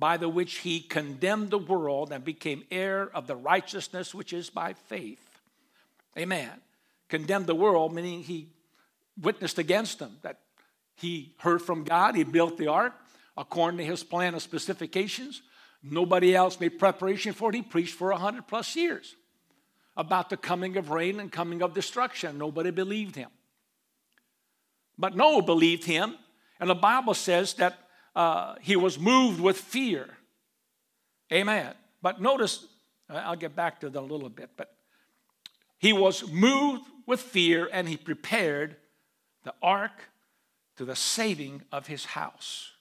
[0.00, 4.48] by the which he condemned the world and became heir of the righteousness which is
[4.48, 5.38] by faith.
[6.18, 6.50] Amen.
[7.10, 8.48] Condemned the world, meaning he
[9.20, 10.38] witnessed against them, that
[10.96, 12.94] he heard from God, he built the ark
[13.36, 15.42] according to his plan and specifications.
[15.82, 17.54] Nobody else made preparation for it.
[17.54, 19.14] He preached for a hundred plus years
[19.96, 22.38] about the coming of rain and coming of destruction.
[22.38, 23.28] Nobody believed him.
[24.98, 26.16] But Noah believed him,
[26.58, 27.78] and the Bible says that
[28.20, 30.06] uh, he was moved with fear.
[31.32, 31.72] Amen.
[32.02, 32.66] But notice,
[33.08, 34.74] I'll get back to that a little bit, but
[35.78, 38.76] he was moved with fear and he prepared
[39.44, 40.10] the ark
[40.76, 42.72] to the saving of his house.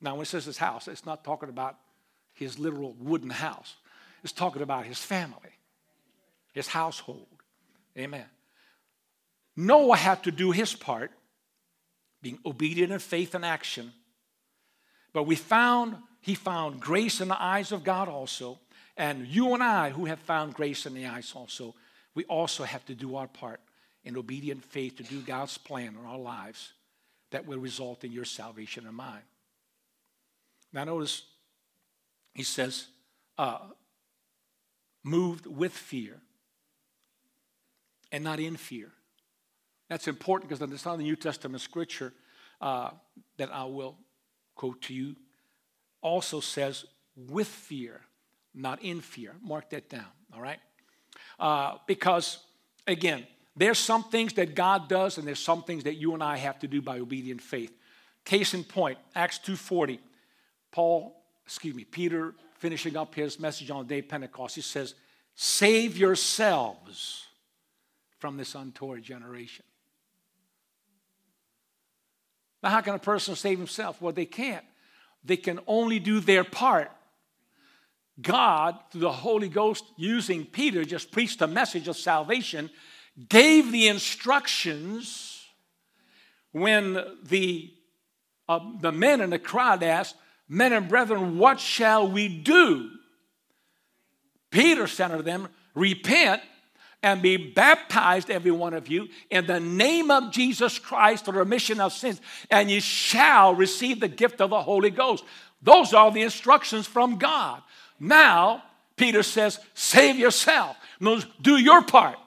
[0.00, 1.76] Now, when it says his house, it's not talking about
[2.32, 3.74] his literal wooden house,
[4.22, 5.58] it's talking about his family,
[6.52, 7.26] his household.
[7.98, 8.26] Amen.
[9.56, 11.10] Noah had to do his part,
[12.22, 13.92] being obedient in faith and action
[15.12, 18.58] but we found, he found grace in the eyes of God also.
[18.96, 21.74] And you and I, who have found grace in the eyes also,
[22.14, 23.60] we also have to do our part
[24.04, 26.72] in obedient faith to do God's plan in our lives
[27.30, 29.22] that will result in your salvation and mine.
[30.72, 31.22] Now, notice
[32.34, 32.86] he says,
[33.38, 33.58] uh,
[35.02, 36.20] moved with fear
[38.12, 38.90] and not in fear.
[39.88, 42.12] That's important because in the New Testament scripture
[42.60, 42.90] uh,
[43.36, 43.96] that I will
[44.60, 45.16] quote to you,
[46.02, 46.84] also says
[47.16, 48.02] with fear,
[48.54, 49.32] not in fear.
[49.42, 50.58] Mark that down, all right?
[51.38, 52.44] Uh, because,
[52.86, 56.36] again, there's some things that God does and there's some things that you and I
[56.36, 57.72] have to do by obedient faith.
[58.26, 59.98] Case in point, Acts 2.40,
[60.70, 64.94] Paul, excuse me, Peter finishing up his message on the day of Pentecost, he says,
[65.34, 67.24] save yourselves
[68.18, 69.64] from this untoward generation.
[72.62, 74.00] Now, how can a person save himself?
[74.00, 74.64] Well, they can't.
[75.24, 76.90] They can only do their part.
[78.20, 82.70] God, through the Holy Ghost, using Peter, just preached a message of salvation,
[83.28, 85.46] gave the instructions
[86.52, 87.72] when the,
[88.48, 90.16] uh, the men in the crowd asked,
[90.52, 92.90] Men and brethren, what shall we do?
[94.50, 96.42] Peter said to them, Repent
[97.02, 101.38] and be baptized, every one of you, in the name of Jesus Christ for the
[101.38, 102.20] remission of sins,
[102.50, 105.24] and you shall receive the gift of the Holy Ghost.
[105.62, 107.62] Those are the instructions from God.
[107.98, 108.64] Now,
[108.96, 110.76] Peter says, save yourself.
[111.40, 112.18] Do your part.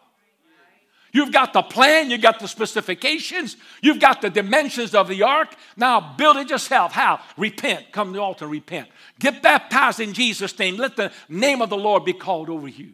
[1.11, 5.55] You've got the plan, you've got the specifications, you've got the dimensions of the ark.
[5.77, 6.91] Now build it yourself.
[6.91, 7.19] How?
[7.37, 7.91] Repent.
[7.91, 8.87] Come to the altar, repent.
[9.19, 10.75] Get baptized in Jesus' name.
[10.75, 12.93] Let the name of the Lord be called over you.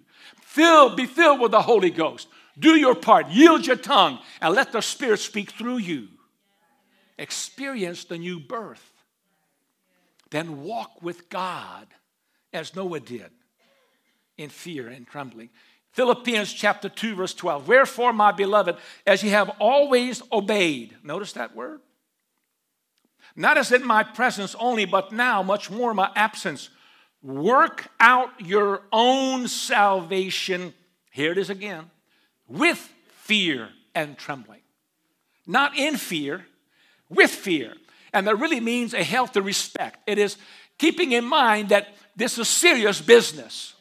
[0.49, 2.27] Fill, be filled with the Holy Ghost.
[2.57, 3.27] Do your part.
[3.27, 6.07] Yield your tongue and let the Spirit speak through you.
[7.19, 8.83] Experience the new birth.
[10.31, 11.85] Then walk with God
[12.51, 13.29] as Noah did
[14.39, 15.51] in fear and trembling.
[15.91, 17.67] Philippians chapter 2, verse 12.
[17.67, 18.75] Wherefore, my beloved,
[19.05, 21.79] as ye have always obeyed, notice that word?
[23.35, 26.71] Not as in my presence only, but now much more in my absence
[27.21, 30.73] work out your own salvation,
[31.11, 31.89] here it is again,
[32.47, 32.77] with
[33.23, 34.61] fear and trembling.
[35.45, 36.45] Not in fear,
[37.09, 37.73] with fear.
[38.13, 39.99] And that really means a healthy respect.
[40.07, 40.37] It is
[40.77, 43.73] keeping in mind that this is serious business.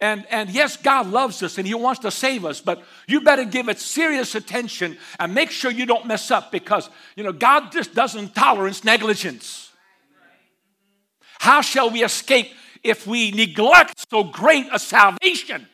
[0.00, 3.44] And, and yes, God loves us and He wants to save us, but you better
[3.44, 7.70] give it serious attention and make sure you don't mess up because, you know, God
[7.70, 9.70] just doesn't tolerate negligence.
[11.38, 12.50] How shall we escape
[12.82, 15.66] if we neglect so great a salvation.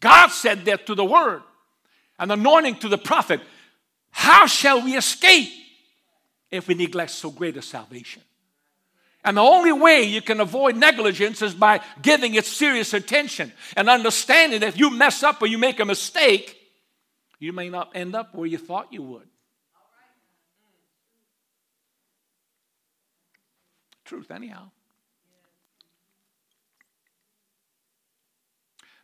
[0.00, 1.42] God said that to the word,
[2.18, 3.40] and anointing to the prophet.
[4.10, 5.50] How shall we escape
[6.50, 8.22] if we neglect so great a salvation?
[9.24, 13.88] And the only way you can avoid negligence is by giving it serious attention and
[13.88, 16.58] understanding that if you mess up or you make a mistake,
[17.38, 19.26] you may not end up where you thought you would.
[24.04, 24.70] Truth, anyhow.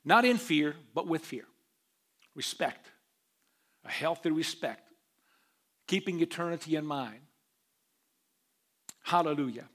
[0.04, 1.44] Not in fear, but with fear.
[2.34, 2.88] Respect.
[3.84, 4.88] A healthy respect.
[5.86, 7.20] Keeping eternity in mind.
[9.02, 9.68] Hallelujah.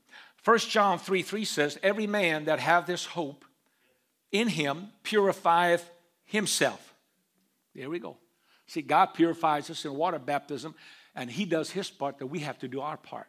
[0.44, 3.44] 1 John 3 3 says, Every man that have this hope
[4.32, 5.90] in him purifieth
[6.24, 6.94] himself.
[7.74, 8.18] There we go.
[8.68, 10.76] See, God purifies us in water baptism,
[11.16, 13.28] and he does his part, that we have to do our part.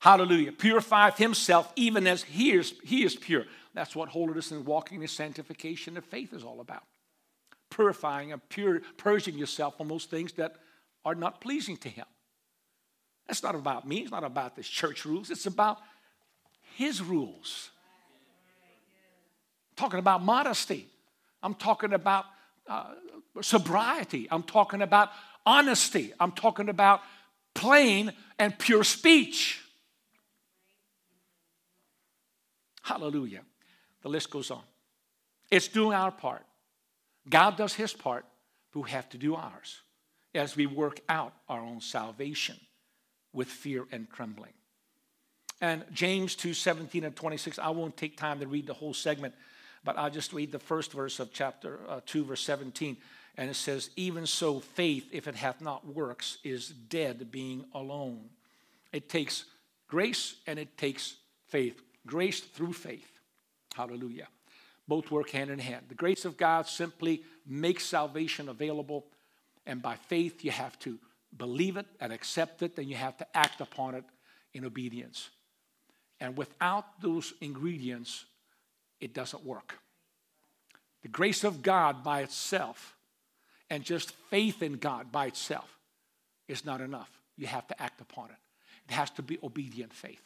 [0.00, 0.52] Hallelujah.
[0.52, 3.44] Purifieth himself even as he is, he is pure.
[3.74, 6.84] That's what holiness and walking in sanctification of faith is all about.
[7.70, 10.56] Purifying and pure, purging yourself from those things that
[11.04, 12.06] are not pleasing to him.
[13.26, 13.98] That's not about me.
[13.98, 15.30] It's not about the church rules.
[15.30, 15.78] It's about
[16.76, 17.70] his rules.
[19.70, 20.88] I'm talking about modesty.
[21.42, 22.24] I'm talking about
[22.66, 22.94] uh,
[23.42, 24.28] sobriety.
[24.30, 25.10] I'm talking about
[25.44, 26.12] honesty.
[26.18, 27.00] I'm talking about
[27.54, 29.60] plain and pure speech.
[32.88, 33.42] Hallelujah.
[34.00, 34.62] The list goes on.
[35.50, 36.46] It's doing our part.
[37.28, 38.24] God does his part,
[38.72, 39.82] but we have to do ours
[40.34, 42.56] as we work out our own salvation
[43.34, 44.54] with fear and trembling.
[45.60, 49.34] And James 2 17 and 26, I won't take time to read the whole segment,
[49.84, 52.96] but I'll just read the first verse of chapter uh, 2, verse 17.
[53.36, 58.30] And it says, Even so, faith, if it hath not works, is dead, being alone.
[58.92, 59.44] It takes
[59.88, 61.16] grace and it takes
[61.48, 61.82] faith.
[62.06, 63.10] Grace through faith.
[63.74, 64.28] Hallelujah.
[64.86, 65.86] Both work hand in hand.
[65.88, 69.06] The grace of God simply makes salvation available,
[69.66, 70.98] and by faith, you have to
[71.36, 74.04] believe it and accept it, and you have to act upon it
[74.54, 75.28] in obedience.
[76.20, 78.24] And without those ingredients,
[79.00, 79.78] it doesn't work.
[81.02, 82.96] The grace of God by itself
[83.70, 85.78] and just faith in God by itself
[86.48, 87.10] is not enough.
[87.36, 88.36] You have to act upon it.
[88.88, 90.22] It has to be obedient faith.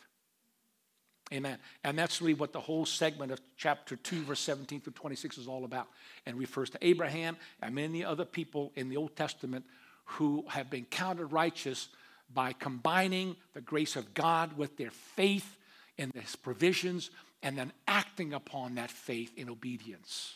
[1.32, 1.58] Amen.
[1.82, 5.48] And that's really what the whole segment of chapter 2, verse 17 through 26 is
[5.48, 5.88] all about.
[6.26, 9.64] And refers to Abraham and many other people in the Old Testament
[10.04, 11.88] who have been counted righteous
[12.32, 15.56] by combining the grace of God with their faith
[15.96, 17.10] in his provisions
[17.42, 20.34] and then acting upon that faith in obedience.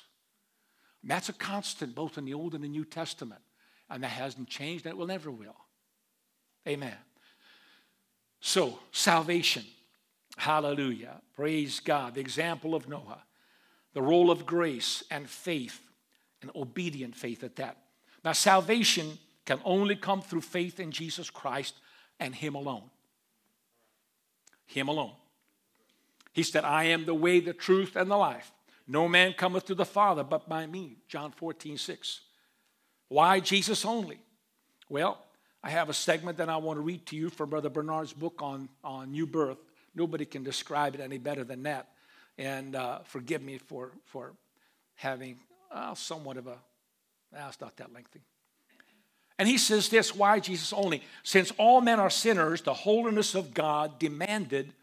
[1.02, 3.40] And that's a constant both in the Old and the New Testament.
[3.90, 5.56] And that hasn't changed and it will never will.
[6.66, 6.96] Amen.
[8.40, 9.64] So, salvation.
[10.36, 11.20] Hallelujah.
[11.34, 12.14] Praise God.
[12.14, 13.22] The example of Noah,
[13.94, 15.80] the role of grace and faith,
[16.42, 17.78] and obedient faith at that.
[18.24, 21.74] Now, salvation can only come through faith in Jesus Christ
[22.20, 22.90] and Him alone.
[24.66, 25.12] Him alone.
[26.32, 28.52] He said, I am the way, the truth, and the life.
[28.86, 30.98] No man cometh to the Father but by me.
[31.08, 32.20] John 14, 6.
[33.08, 34.18] Why Jesus only?
[34.88, 35.18] Well,
[35.62, 38.40] I have a segment that I want to read to you from Brother Bernard's book
[38.42, 39.58] on, on new birth.
[39.96, 41.88] Nobody can describe it any better than that.
[42.38, 44.34] And uh, forgive me for, for
[44.94, 45.38] having
[45.72, 46.58] uh, somewhat of a,
[47.32, 48.20] well, it's not that lengthy.
[49.38, 51.02] And he says this why Jesus only?
[51.22, 54.74] Since all men are sinners, the holiness of God demanded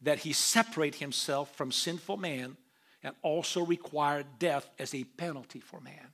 [0.00, 2.56] that he separate himself from sinful man
[3.02, 6.08] and also required death as a penalty for man.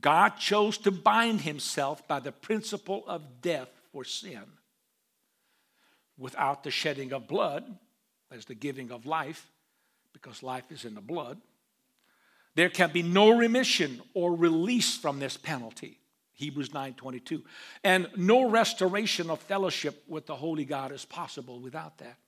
[0.00, 4.44] God chose to bind himself by the principle of death for sin
[6.22, 7.64] without the shedding of blood,
[8.30, 9.50] as the giving of life,
[10.12, 11.40] because life is in the blood,
[12.54, 15.98] there can be no remission or release from this penalty.
[16.34, 17.42] Hebrews 9:22.
[17.82, 22.18] And no restoration of fellowship with the holy God is possible without that.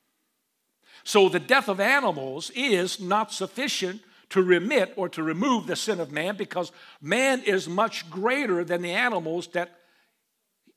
[1.04, 6.00] So the death of animals is not sufficient to remit or to remove the sin
[6.00, 9.78] of man because man is much greater than the animals that,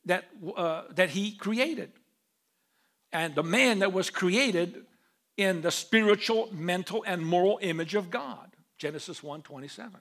[0.06, 1.92] that, uh, that he created
[3.12, 4.86] and the man that was created
[5.38, 8.56] in the spiritual, mental, and moral image of God.
[8.78, 10.00] Genesis 1 27.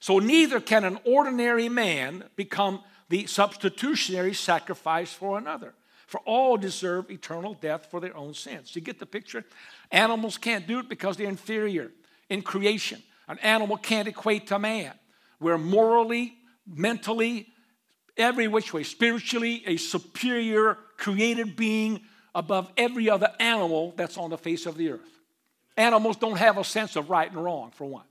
[0.00, 5.74] So neither can an ordinary man become the substitutionary sacrifice for another.
[6.06, 8.74] For all deserve eternal death for their own sins.
[8.74, 9.44] You get the picture?
[9.90, 11.90] Animals can't do it because they're inferior
[12.30, 13.02] in creation.
[13.26, 14.94] An animal can't equate to man.
[15.38, 16.34] We're morally,
[16.66, 17.48] mentally,
[18.16, 22.02] every which way, spiritually, a superior created being
[22.34, 25.00] above every other animal that's on the face of the earth.
[25.78, 28.04] Animals don't have a sense of right and wrong, for one.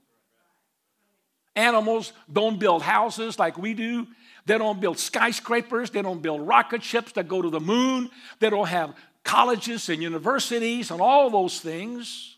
[1.54, 4.06] Animals don't build houses like we do.
[4.46, 5.90] They don't build skyscrapers.
[5.90, 8.10] They don't build rocket ships that go to the moon.
[8.38, 12.36] They don't have colleges and universities and all those things.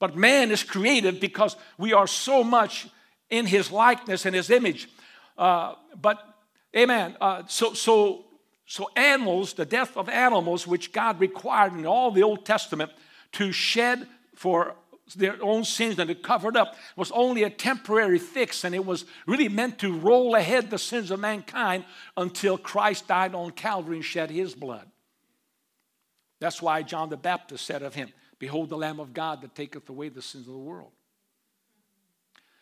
[0.00, 2.88] But man is created because we are so much
[3.30, 4.88] in his likeness and his image.
[5.36, 6.18] Uh, but,
[6.76, 7.16] amen.
[7.20, 8.24] Uh, so, so,
[8.70, 12.92] so, animals, the death of animals, which God required in all the Old Testament
[13.32, 14.74] to shed for
[15.16, 18.84] their own sins and to cover it up, was only a temporary fix, and it
[18.84, 23.96] was really meant to roll ahead the sins of mankind until Christ died on Calvary
[23.96, 24.86] and shed his blood.
[26.38, 29.88] That's why John the Baptist said of him, Behold the Lamb of God that taketh
[29.88, 30.92] away the sins of the world.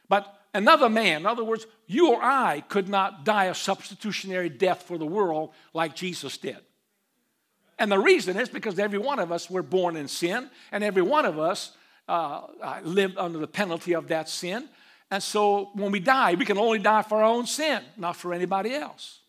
[0.08, 4.82] But another man, in other words, you or I could not die a substitutionary death
[4.82, 6.58] for the world like Jesus did.
[7.78, 11.02] And the reason is because every one of us were born in sin, and every
[11.02, 11.72] one of us
[12.08, 14.68] uh, uh, lived under the penalty of that sin.
[15.10, 18.32] And so when we die, we can only die for our own sin, not for
[18.32, 19.20] anybody else.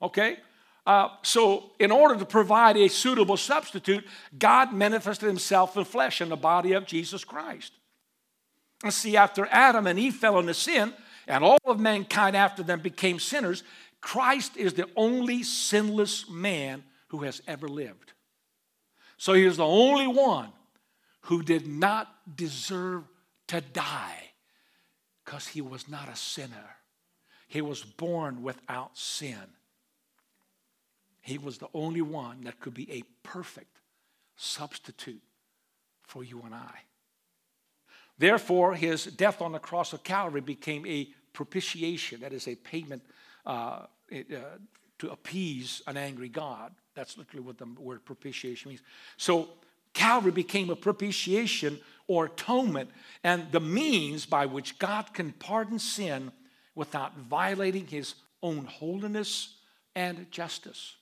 [0.00, 0.38] Okay?
[0.86, 4.04] Uh, so, in order to provide a suitable substitute,
[4.38, 7.72] God manifested himself in flesh in the body of Jesus Christ.
[8.90, 10.92] See, after Adam and Eve fell into sin,
[11.26, 13.62] and all of mankind after them became sinners,
[14.00, 18.12] Christ is the only sinless man who has ever lived.
[19.16, 20.50] So, he is the only one
[21.22, 23.04] who did not deserve
[23.48, 24.30] to die
[25.24, 26.76] because he was not a sinner.
[27.48, 29.38] He was born without sin.
[31.20, 33.80] He was the only one that could be a perfect
[34.36, 35.22] substitute
[36.02, 36.80] for you and I.
[38.18, 43.02] Therefore, his death on the cross of Calvary became a propitiation, that is, a payment
[43.44, 44.58] uh, it, uh,
[44.98, 46.72] to appease an angry God.
[46.94, 48.82] That's literally what the word propitiation means.
[49.16, 49.48] So,
[49.94, 52.90] Calvary became a propitiation or atonement
[53.22, 56.32] and the means by which God can pardon sin
[56.74, 59.54] without violating his own holiness
[59.94, 60.96] and justice.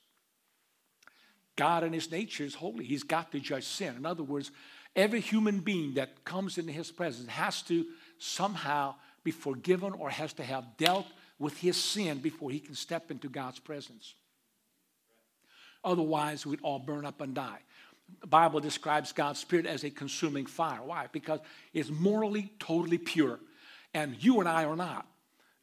[1.57, 2.85] God in his nature is holy.
[2.85, 3.97] He's got to judge sin.
[3.97, 4.51] In other words,
[4.95, 7.87] every human being that comes into his presence has to
[8.19, 11.07] somehow be forgiven or has to have dealt
[11.39, 14.15] with his sin before he can step into God's presence.
[15.85, 17.59] Otherwise, we'd all burn up and die.
[18.21, 20.83] The Bible describes God's Spirit as a consuming fire.
[20.83, 21.09] Why?
[21.11, 21.41] Because
[21.73, 23.41] it's morally totally pure,
[23.95, 25.07] and you and I are not.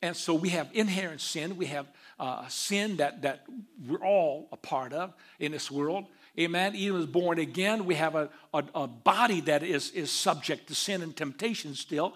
[0.02, 1.58] And so we have inherent sin.
[1.58, 1.86] We have
[2.20, 3.44] uh, sin that, that
[3.86, 6.06] we're all a part of in this world.
[6.40, 6.74] Amen.
[6.76, 10.76] Even as born again, we have a, a, a, body that is, is subject to
[10.76, 12.14] sin and temptation still.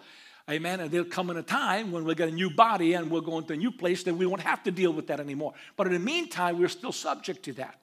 [0.50, 0.80] Amen.
[0.80, 3.38] And there'll come in a time when we'll get a new body and we'll go
[3.38, 5.54] into a new place that we won't have to deal with that anymore.
[5.76, 7.80] But in the meantime, we're still subject to that.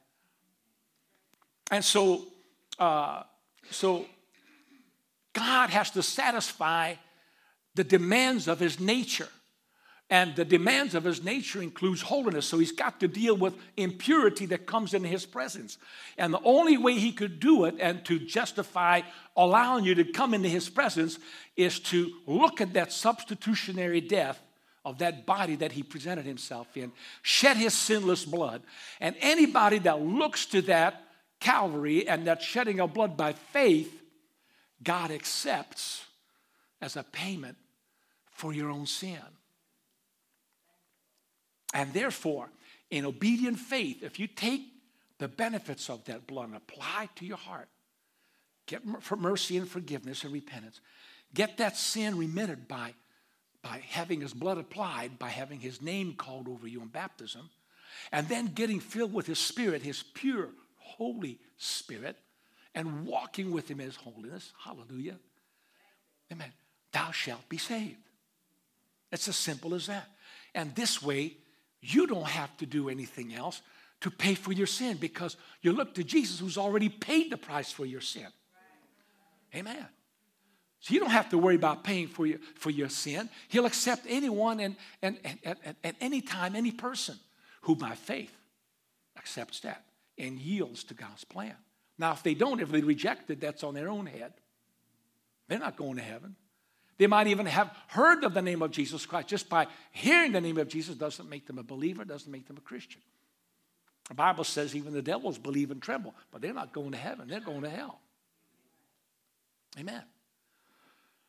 [1.70, 2.26] And so,
[2.78, 3.22] uh,
[3.70, 4.07] so
[5.34, 6.95] God has to satisfy
[7.74, 9.28] the demands of his nature.
[10.11, 12.44] And the demands of his nature includes holiness.
[12.44, 15.78] So he's got to deal with impurity that comes in his presence.
[16.18, 19.02] And the only way he could do it and to justify
[19.36, 21.20] allowing you to come into his presence
[21.56, 24.42] is to look at that substitutionary death
[24.84, 26.90] of that body that he presented himself in,
[27.22, 28.62] shed his sinless blood.
[28.98, 31.04] And anybody that looks to that
[31.38, 34.02] Calvary and that shedding of blood by faith,
[34.82, 36.04] God accepts
[36.80, 37.56] as a payment
[38.32, 39.20] for your own sin.
[41.73, 42.51] And therefore,
[42.91, 44.62] in obedient faith, if you take
[45.18, 47.68] the benefits of that blood and apply to your heart,
[48.66, 50.81] get for mercy and forgiveness and repentance,
[51.35, 52.95] get that sin remitted by,
[53.62, 57.51] by having his blood applied, by having his name called over you in baptism,
[58.11, 60.49] and then getting filled with his spirit, his pure,
[60.79, 62.16] holy spirit,
[62.75, 64.53] and walking with him in his holiness.
[64.64, 65.16] Hallelujah.
[66.33, 66.53] Amen.
[66.93, 67.97] Thou shalt be saved.
[69.12, 70.09] It's as simple as that.
[70.55, 71.37] And this way,
[71.81, 73.62] you don't have to do anything else
[74.01, 77.70] to pay for your sin because you look to Jesus who's already paid the price
[77.70, 78.26] for your sin.
[79.55, 79.87] Amen.
[80.81, 83.28] So you don't have to worry about paying for your, for your sin.
[83.49, 87.18] He'll accept anyone and, and, and, and at any time, any person
[87.62, 88.35] who by faith
[89.18, 89.85] accepts that
[90.16, 91.55] and yields to God's plan.
[91.99, 94.33] Now, if they don't, if they reject it, that's on their own head.
[95.49, 96.37] They're not going to heaven.
[97.01, 99.26] They might even have heard of the name of Jesus Christ.
[99.26, 102.59] Just by hearing the name of Jesus doesn't make them a believer, doesn't make them
[102.59, 103.01] a Christian.
[104.11, 107.26] The Bible says even the devils believe and tremble, but they're not going to heaven,
[107.26, 108.01] they're going to hell.
[109.78, 110.03] Amen.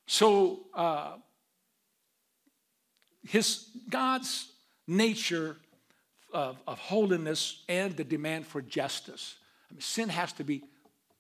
[0.08, 1.14] So, uh,
[3.24, 4.52] his God's
[4.88, 5.56] nature
[6.34, 9.36] of, of holiness and the demand for justice.
[9.70, 10.64] I mean, sin has to be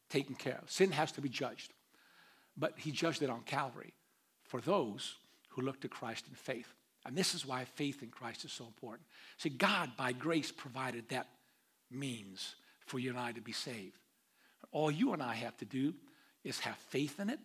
[0.10, 1.72] taken care of, sin has to be judged.
[2.58, 3.93] But he judged it on Calvary
[4.52, 5.16] for those
[5.47, 6.68] who look to Christ in faith.
[7.06, 9.08] And this is why faith in Christ is so important.
[9.38, 11.30] See, God, by grace, provided that
[11.89, 13.97] means for you and I to be saved.
[14.74, 15.93] All you and I have to do
[16.43, 17.39] is have faith in it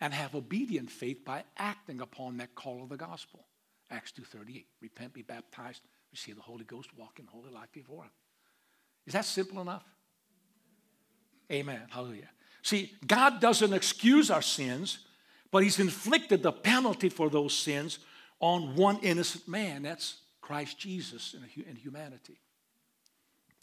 [0.00, 3.46] and have obedient faith by acting upon that call of the gospel.
[3.92, 8.10] Acts 2.38, repent, be baptized, receive the Holy Ghost, walk in holy life before him.
[9.06, 9.84] Is that simple enough?
[11.52, 11.82] Amen.
[11.88, 12.30] Hallelujah.
[12.62, 15.06] See, God doesn't excuse our sins
[15.56, 17.98] but he's inflicted the penalty for those sins
[18.40, 19.84] on one innocent man.
[19.84, 22.38] That's Christ Jesus in, humanity.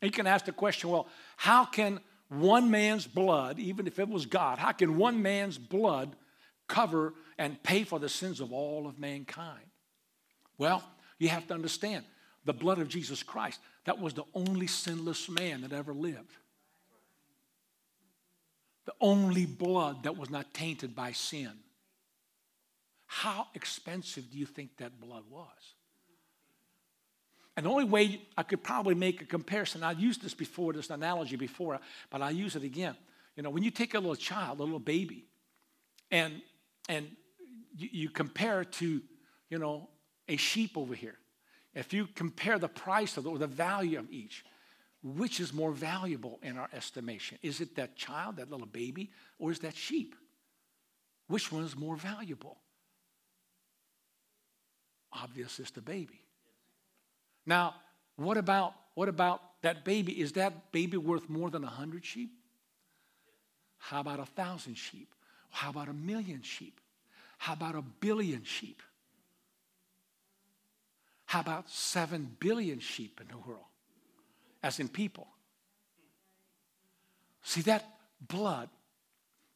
[0.01, 4.09] And you can ask the question well, how can one man's blood, even if it
[4.09, 6.15] was God, how can one man's blood
[6.67, 9.67] cover and pay for the sins of all of mankind?
[10.57, 10.83] Well,
[11.19, 12.05] you have to understand
[12.43, 16.37] the blood of Jesus Christ, that was the only sinless man that ever lived.
[18.85, 21.51] The only blood that was not tainted by sin.
[23.15, 25.75] How expensive do you think that blood was?
[27.55, 30.89] And the only way I could probably make a comparison, I've used this before, this
[30.89, 32.95] analogy before, but I'll use it again.
[33.35, 35.25] You know, when you take a little child, a little baby,
[36.09, 36.41] and
[36.89, 37.07] and
[37.77, 39.01] you, you compare to,
[39.49, 39.89] you know,
[40.27, 41.19] a sheep over here.
[41.75, 44.43] If you compare the price of the, or the value of each,
[45.03, 47.37] which is more valuable in our estimation?
[47.43, 50.15] Is it that child, that little baby, or is that sheep?
[51.27, 52.57] Which one is more valuable?
[55.13, 56.21] Obvious it's the baby.
[57.45, 57.75] Now,
[58.15, 60.19] what about what about that baby?
[60.19, 62.31] Is that baby worth more than a hundred sheep?
[63.77, 65.09] How about a thousand sheep?
[65.49, 66.79] How about a million sheep?
[67.37, 68.81] How about a billion sheep?
[71.25, 73.65] How about seven billion sheep in the world?
[74.61, 75.27] As in people.
[77.41, 77.85] See that
[78.21, 78.69] blood.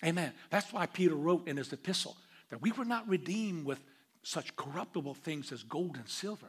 [0.03, 0.33] Amen.
[0.49, 2.17] That's why Peter wrote in his epistle
[2.49, 3.79] that we were not redeemed with
[4.27, 6.47] such corruptible things as gold and silver,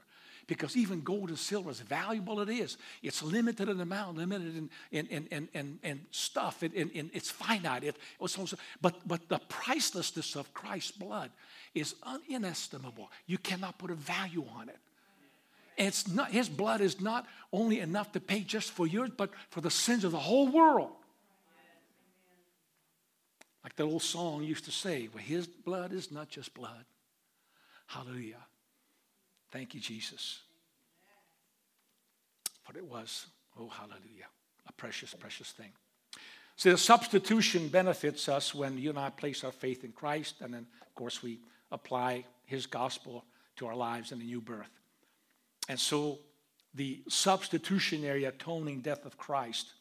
[0.49, 4.70] because even gold and silver, as valuable it is, it's limited in amount, limited in,
[4.91, 7.85] in, in, in, in, in stuff, in, in, it's finite.
[7.85, 11.31] It, also, but, but the pricelessness of Christ's blood
[11.72, 11.95] is
[12.29, 13.12] inestimable.
[13.26, 14.79] You cannot put a value on it.
[15.76, 19.61] it's not, his blood is not only enough to pay just for yours, but for
[19.61, 20.91] the sins of the whole world.
[23.62, 26.85] Like that old song used to say, well, his blood is not just blood.
[27.89, 28.45] Hallelujah.
[29.51, 30.41] Thank you, Jesus.
[32.66, 33.26] But it was,
[33.59, 34.28] oh, hallelujah,
[34.68, 35.72] a precious, precious thing.
[36.57, 40.53] So the substitution benefits us when you and I place our faith in Christ, and
[40.53, 41.41] then, of course, we
[41.72, 43.24] apply His gospel
[43.57, 44.70] to our lives in a new birth.
[45.68, 46.18] And so
[46.74, 49.72] the substitutionary atoning death of Christ,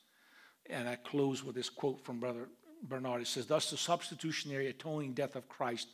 [0.70, 2.48] and I close with this quote from Brother
[2.84, 3.22] Bernard.
[3.22, 5.90] It says, Thus the substitutionary atoning death of Christ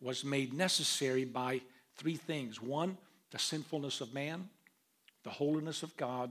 [0.00, 1.60] was made necessary by
[1.96, 2.60] three things.
[2.60, 2.96] One,
[3.30, 4.48] the sinfulness of man,
[5.24, 6.30] the holiness of God,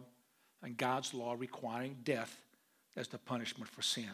[0.63, 2.39] and God's law requiring death
[2.95, 4.09] as the punishment for sin.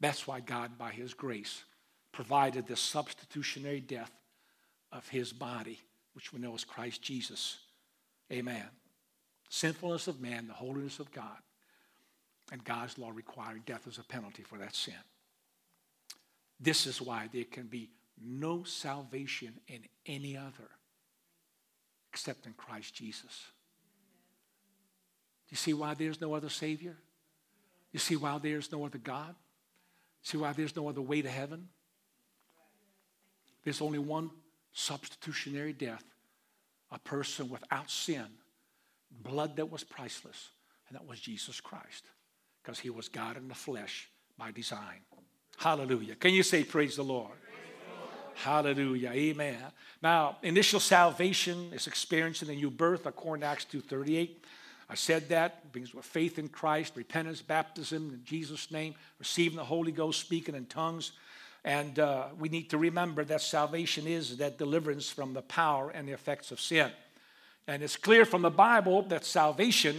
[0.00, 1.62] That's why God, by His grace,
[2.12, 4.10] provided the substitutionary death
[4.92, 5.78] of His body,
[6.14, 7.58] which we know is Christ Jesus.
[8.32, 8.64] Amen.
[9.48, 11.38] Sinfulness of man, the holiness of God,
[12.52, 14.94] and God's law requiring death as a penalty for that sin.
[16.58, 17.90] This is why there can be
[18.24, 20.70] no salvation in any other
[22.12, 23.46] except in Christ Jesus.
[25.48, 26.96] You see why there's no other Savior?
[27.92, 29.34] You see why there's no other God?
[30.22, 31.68] See why there's no other way to heaven?
[33.64, 34.30] There's only one
[34.72, 36.04] substitutionary death
[36.92, 38.26] a person without sin,
[39.22, 40.48] blood that was priceless,
[40.88, 42.04] and that was Jesus Christ,
[42.62, 45.00] because he was God in the flesh by design.
[45.56, 46.16] Hallelujah.
[46.16, 47.30] Can you say, Praise the Lord?
[48.40, 49.10] Hallelujah.
[49.10, 49.58] Amen.
[50.02, 54.30] Now, initial salvation is experienced in the new birth according to Acts 2.38.
[54.88, 59.64] I said that brings with faith in Christ, repentance, baptism in Jesus' name, receiving the
[59.64, 61.12] Holy Ghost, speaking in tongues.
[61.66, 66.08] And uh, we need to remember that salvation is that deliverance from the power and
[66.08, 66.90] the effects of sin.
[67.66, 69.96] And it's clear from the Bible that salvation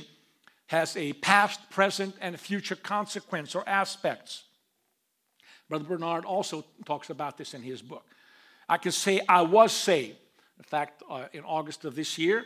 [0.66, 4.46] has a past, present, and future consequence or aspects.
[5.70, 8.04] Brother Bernard also talks about this in his book.
[8.72, 10.16] I can say I was saved.
[10.58, 12.46] In fact, uh, in August of this year,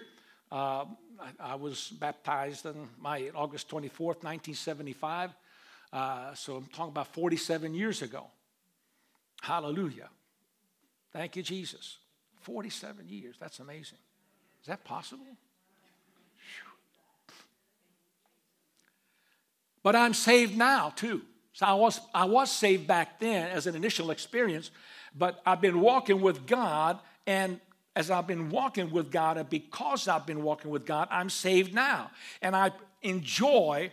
[0.51, 0.86] uh,
[1.21, 5.36] I, I, was baptized on my August 24th, 1975.
[5.93, 8.26] Uh, so I'm talking about 47 years ago.
[9.39, 10.09] Hallelujah.
[11.13, 11.97] Thank you, Jesus.
[12.41, 13.36] 47 years.
[13.39, 13.99] That's amazing.
[14.61, 15.28] Is that possible?
[19.84, 21.21] But I'm saved now, too.
[21.53, 24.71] So I was, I was saved back then as an initial experience,
[25.18, 27.59] but I've been walking with God, and
[27.95, 31.74] as I've been walking with God, and because I've been walking with God, I'm saved
[31.74, 32.11] now.
[32.41, 33.91] And I enjoy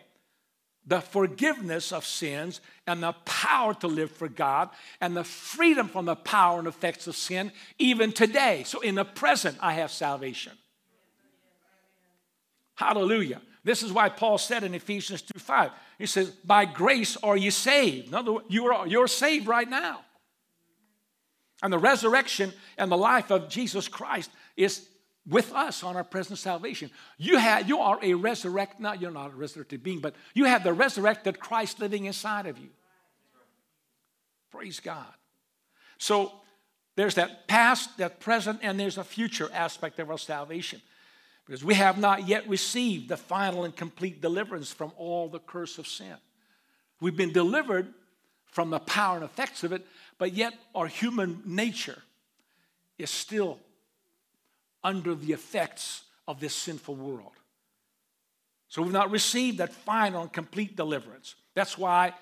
[0.84, 4.70] the forgiveness of sins and the power to live for God
[5.00, 8.64] and the freedom from the power and effects of sin even today.
[8.66, 10.52] So in the present, I have salvation.
[12.74, 13.40] Hallelujah.
[13.62, 17.52] This is why Paul said in Ephesians 2 5, he says, By grace are you
[17.52, 18.08] saved.
[18.08, 20.00] In other words, you're, you're saved right now.
[21.62, 24.88] And the resurrection and the life of Jesus Christ is
[25.28, 26.90] with us on our present salvation.
[27.16, 30.64] You, have, you are a resurrected, not you're not a resurrected being, but you have
[30.64, 32.70] the resurrected Christ living inside of you.
[34.50, 35.06] Praise God.
[35.98, 36.32] So
[36.96, 40.82] there's that past, that present, and there's a future aspect of our salvation.
[41.46, 45.78] Because we have not yet received the final and complete deliverance from all the curse
[45.78, 46.14] of sin.
[47.00, 47.92] We've been delivered
[48.46, 49.86] from the power and effects of it,
[50.22, 52.00] but yet our human nature
[52.96, 53.58] is still
[54.84, 57.32] under the effects of this sinful world.
[58.68, 61.34] So we've not received that final and complete deliverance.
[61.54, 62.14] That's why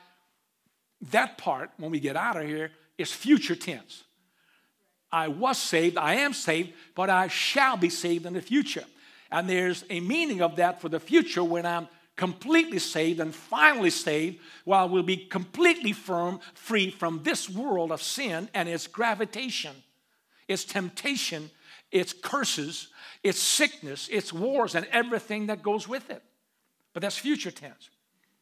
[1.11, 4.03] that part, when we get out of here, is future tense.
[5.13, 8.87] I was saved, I am saved, but I shall be saved in the future.
[9.31, 11.87] And there's a meaning of that for the future when I'm
[12.21, 18.03] completely saved and finally saved, while we'll be completely firm, free from this world of
[18.03, 19.75] sin and its gravitation,
[20.47, 21.51] its temptation,
[21.91, 22.89] its curses,
[23.23, 26.23] its sickness, its wars, and everything that goes with it.
[26.93, 27.89] But that's future tense.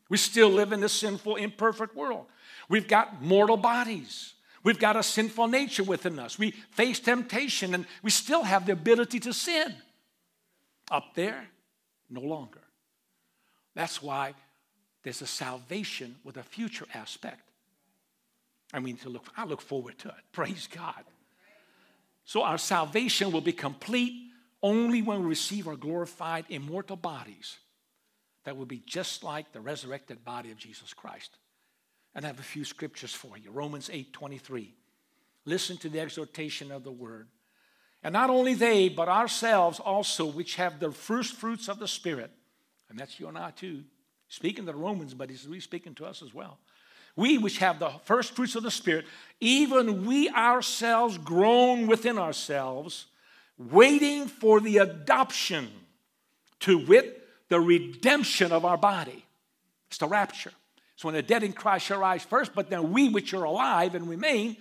[0.09, 2.27] We still live in this sinful, imperfect world.
[2.69, 4.35] We've got mortal bodies.
[4.65, 6.37] We've got a sinful nature within us.
[6.37, 9.73] We face temptation and we still have the ability to sin.
[10.91, 11.47] Up there,
[12.11, 12.59] no longer.
[13.79, 14.35] That's why
[15.05, 17.49] there's a salvation with a future aspect.
[18.75, 20.17] I mean, to look, I look forward to it.
[20.33, 21.05] Praise God.
[22.25, 24.33] So our salvation will be complete
[24.65, 27.57] only when we receive our glorified immortal bodies
[28.43, 31.39] that will be just like the resurrected body of Jesus Christ.
[32.17, 33.53] And I have a few scriptures for you.
[33.53, 34.75] Romans 8 23.
[35.45, 37.29] Listen to the exhortation of the word.
[38.03, 42.33] And not only they, but ourselves also, which have the first fruits of the Spirit.
[42.91, 43.85] And that's you and I too.
[44.29, 46.59] Speaking to the Romans, but he's really speaking to us as well.
[47.17, 49.05] We, which have the first fruits of the Spirit,
[49.41, 53.07] even we ourselves groan within ourselves,
[53.59, 55.69] waiting for the adoption,
[56.61, 59.25] to wit, the redemption of our body.
[59.89, 60.53] It's the rapture.
[60.97, 63.95] So when the dead in Christ shall rise first, but then we which are alive
[63.95, 64.57] and remain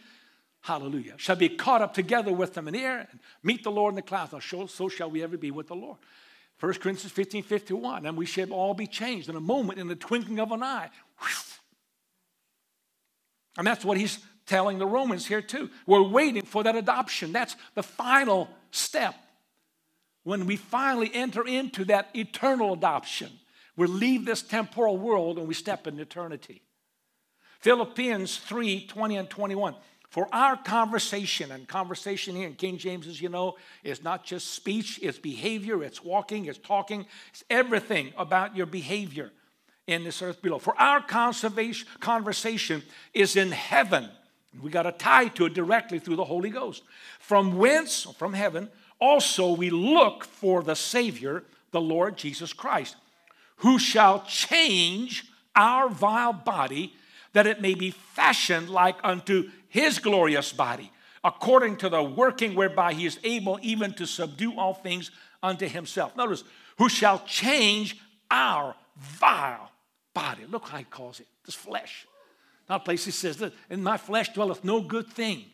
[0.61, 3.93] hallelujah, shall be caught up together with them in the air and meet the Lord
[3.93, 4.33] in the clouds.
[4.71, 5.97] So shall we ever be with the Lord.
[6.59, 8.05] 1 Corinthians 15 51.
[8.05, 10.89] And we shall all be changed in a moment, in the twinkling of an eye.
[13.57, 15.69] And that's what he's telling the Romans here, too.
[15.85, 17.33] We're waiting for that adoption.
[17.33, 19.15] That's the final step.
[20.23, 23.31] When we finally enter into that eternal adoption,
[23.75, 26.61] we leave this temporal world and we step into eternity.
[27.59, 29.75] Philippians 3 20 and 21.
[30.09, 34.53] For our conversation, and conversation here in King James, as you know, is not just
[34.53, 39.31] speech, it's behavior, it's walking, it's talking, it's everything about your behavior
[39.85, 40.59] in this earth below.
[40.59, 42.83] For our conversation
[43.13, 44.09] is in heaven.
[44.61, 46.83] We got to tie to it directly through the Holy Ghost.
[47.19, 52.95] From whence, from heaven, also we look for the Savior, the Lord Jesus Christ,
[53.57, 56.93] who shall change our vile body
[57.33, 60.91] that it may be fashioned like unto his glorious body,
[61.23, 65.11] according to the working whereby he is able even to subdue all things
[65.43, 66.15] unto himself.
[66.15, 66.43] Notice,
[66.77, 67.97] who shall change
[68.29, 69.71] our vile
[70.13, 70.45] body.
[70.47, 72.05] Look how he calls it this flesh.
[72.69, 75.45] Now, place he says, In my flesh dwelleth no good thing.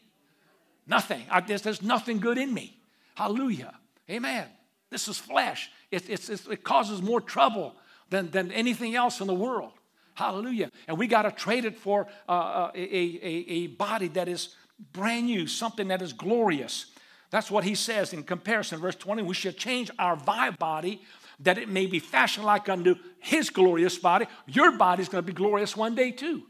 [0.87, 1.23] Nothing.
[1.29, 2.77] I guess there's nothing good in me.
[3.15, 3.73] Hallelujah.
[4.09, 4.47] Amen.
[4.89, 5.69] This is flesh.
[5.91, 7.75] It, it's, it causes more trouble
[8.09, 9.73] than, than anything else in the world.
[10.15, 10.71] Hallelujah.
[10.87, 14.55] And we got to trade it for uh, uh, a, a, a body that is
[14.91, 16.87] brand new, something that is glorious.
[17.31, 18.79] That's what he says in comparison.
[18.79, 21.01] Verse 20, we should change our vile body
[21.39, 24.27] that it may be fashioned like unto his glorious body.
[24.45, 26.43] Your body is going to be glorious one day too.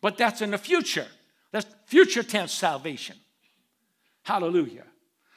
[0.00, 1.06] But that's in the future.
[1.52, 3.16] That's future tense salvation.
[4.22, 4.84] Hallelujah.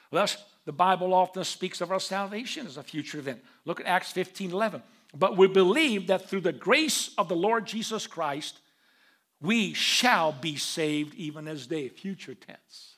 [0.10, 3.44] Thus, the Bible often speaks of our salvation as a future event.
[3.66, 4.82] Look at Acts 15 11.
[5.14, 8.60] But we believe that through the grace of the Lord Jesus Christ,
[9.42, 12.96] we shall be saved even as they, future tense,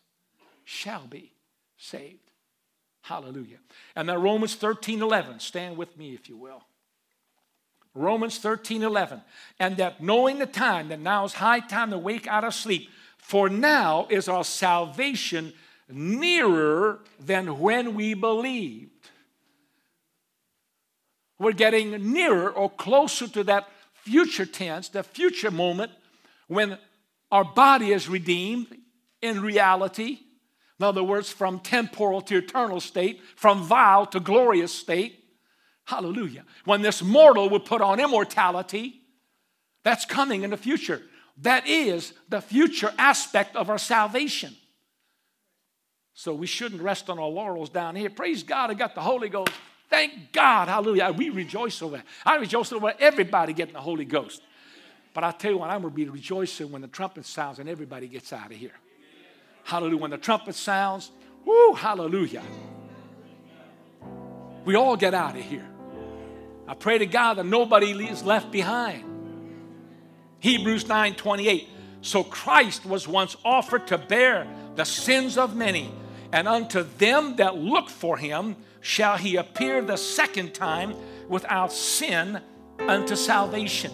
[0.64, 1.34] shall be
[1.78, 2.20] saved.
[3.02, 3.58] Hallelujah.
[3.96, 6.64] And then Romans 13 11, stand with me if you will.
[7.94, 9.22] Romans 13 11.
[9.60, 12.90] And that knowing the time, that now is high time to wake out of sleep,
[13.18, 15.54] for now is our salvation
[15.90, 18.95] nearer than when we believed.
[21.38, 25.92] We're getting nearer or closer to that future tense, the future moment
[26.48, 26.78] when
[27.32, 28.68] our body is redeemed
[29.22, 30.20] in reality.
[30.80, 35.24] In other words, from temporal to eternal state, from vile to glorious state.
[35.86, 36.46] Hallelujah.
[36.66, 39.02] When this mortal will put on immortality,
[39.84, 41.02] that's coming in the future.
[41.42, 44.56] That is the future aspect of our salvation.
[46.14, 48.10] So we shouldn't rest on our laurels down here.
[48.10, 49.52] Praise God, I got the Holy Ghost.
[49.90, 50.68] Thank God.
[50.68, 51.12] Hallelujah.
[51.12, 52.06] We rejoice over that.
[52.26, 54.42] I rejoice over everybody getting the Holy Ghost.
[55.14, 57.70] But I tell you what, I'm going to be rejoicing when the trumpet sounds and
[57.70, 58.74] everybody gets out of here.
[59.64, 59.98] Hallelujah.
[59.98, 61.12] When the trumpet sounds,
[61.46, 62.44] whoo, hallelujah.
[64.66, 65.66] We all get out of here.
[66.68, 69.04] I pray to God that nobody is left behind.
[70.40, 71.70] Hebrews 9 28.
[72.02, 75.92] So Christ was once offered to bear the sins of many,
[76.32, 78.56] and unto them that look for him
[78.86, 80.94] shall he appear the second time
[81.28, 82.40] without sin
[82.78, 83.92] unto salvation.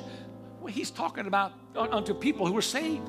[0.60, 3.08] Well, he's talking about unto people who are saved.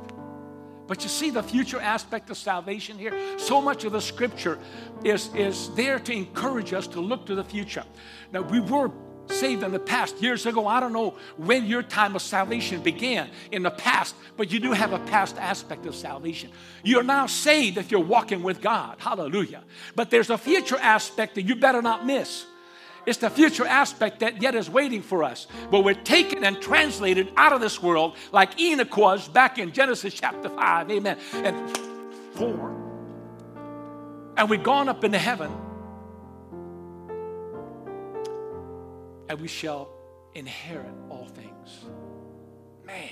[0.87, 3.13] But you see the future aspect of salvation here?
[3.37, 4.61] So much of the scripture
[5.03, 7.85] is, is there to encourage us to look to the future.
[8.31, 8.93] Now, we were
[9.29, 10.67] saved in the past years ago.
[10.67, 14.73] I don't know when your time of salvation began in the past, but you do
[14.73, 16.51] have a past aspect of salvation.
[16.83, 18.97] You're now saved if you're walking with God.
[18.99, 19.63] Hallelujah.
[19.95, 22.47] But there's a future aspect that you better not miss.
[23.05, 25.49] It's the future aspect that yet is waiting for us.
[25.71, 30.15] But we're taken and translated out of this world like Enoch was back in Genesis
[30.15, 30.91] chapter 5.
[30.91, 31.19] Amen.
[31.35, 31.77] And
[32.35, 32.83] 4.
[34.37, 35.51] And we've gone up into heaven
[39.33, 39.89] and we shall
[40.35, 41.87] inherit all things.
[42.85, 43.09] Man,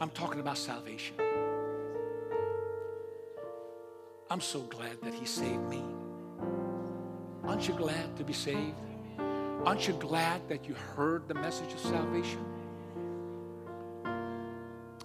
[0.00, 1.16] I'm talking about salvation.
[4.30, 5.82] I'm so glad that He saved me.
[7.42, 8.76] Aren't you glad to be saved?
[9.64, 12.44] Aren't you glad that you heard the message of salvation?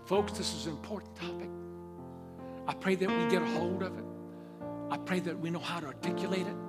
[0.05, 1.49] Folks, this is an important topic.
[2.67, 4.05] I pray that we get a hold of it.
[4.91, 6.66] I pray that we know how to articulate it.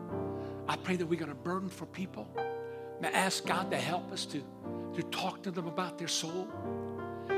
[0.68, 2.28] I pray that we got a burden for people.
[3.00, 4.42] May ask God to help us to,
[4.94, 6.48] to talk to them about their soul.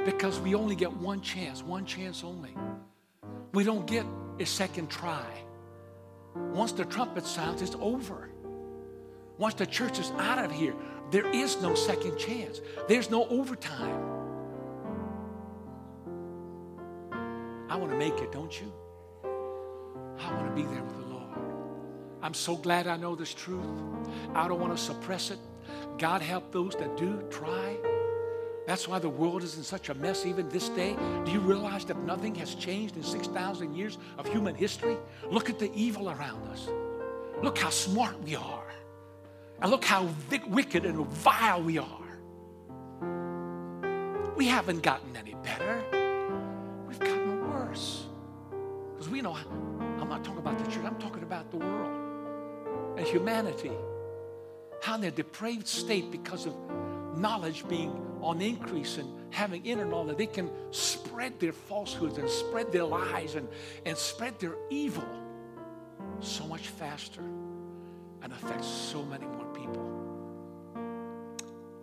[0.04, 2.56] Because we only get one chance, one chance only.
[3.52, 4.04] We don't get
[4.38, 5.26] a second try.
[6.34, 8.30] Once the trumpet sounds, it's over.
[9.38, 10.74] Once the church is out of here,
[11.10, 12.60] there is no second chance.
[12.88, 14.02] There's no overtime.
[17.68, 18.72] I want to make it, don't you?
[20.18, 21.09] I want to be there with the
[22.22, 23.64] I'm so glad I know this truth.
[24.34, 25.38] I don't want to suppress it.
[25.98, 27.76] God help those that do try.
[28.66, 30.96] That's why the world is in such a mess even this day.
[31.24, 34.96] Do you realize that nothing has changed in 6,000 years of human history?
[35.30, 36.68] Look at the evil around us.
[37.42, 38.66] Look how smart we are.
[39.62, 40.08] And look how
[40.48, 41.86] wicked and vile we are.
[44.36, 45.82] We haven't gotten any better.
[46.86, 48.06] We've gotten worse.
[48.92, 49.36] Because we know,
[50.00, 51.99] I'm not talking about the church, I'm talking about the world
[53.00, 53.72] and humanity.
[54.82, 56.54] How in their depraved state, because of
[57.16, 57.90] knowledge being
[58.20, 63.36] on increase and having inner knowledge, they can spread their falsehoods and spread their lies
[63.36, 63.48] and,
[63.86, 65.04] and spread their evil
[66.20, 67.22] so much faster
[68.22, 69.86] and affect so many more people.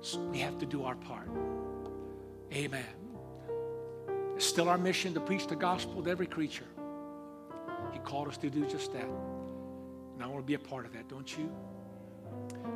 [0.02, 1.30] So we have to do our part.
[2.54, 2.86] Amen.
[4.36, 6.68] It's still our mission to preach the gospel to every creature.
[7.92, 9.10] He called us to do just that.
[10.18, 11.56] And I want to be a part of that, don't you?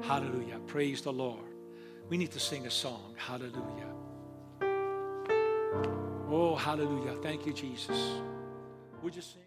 [0.04, 0.60] Hallelujah.
[0.68, 1.44] Praise the Lord.
[2.08, 3.16] We need to sing a song.
[3.18, 3.96] Hallelujah.
[6.30, 7.16] Oh, hallelujah.
[7.24, 7.98] Thank you, Jesus.
[9.02, 9.42] Would you sing?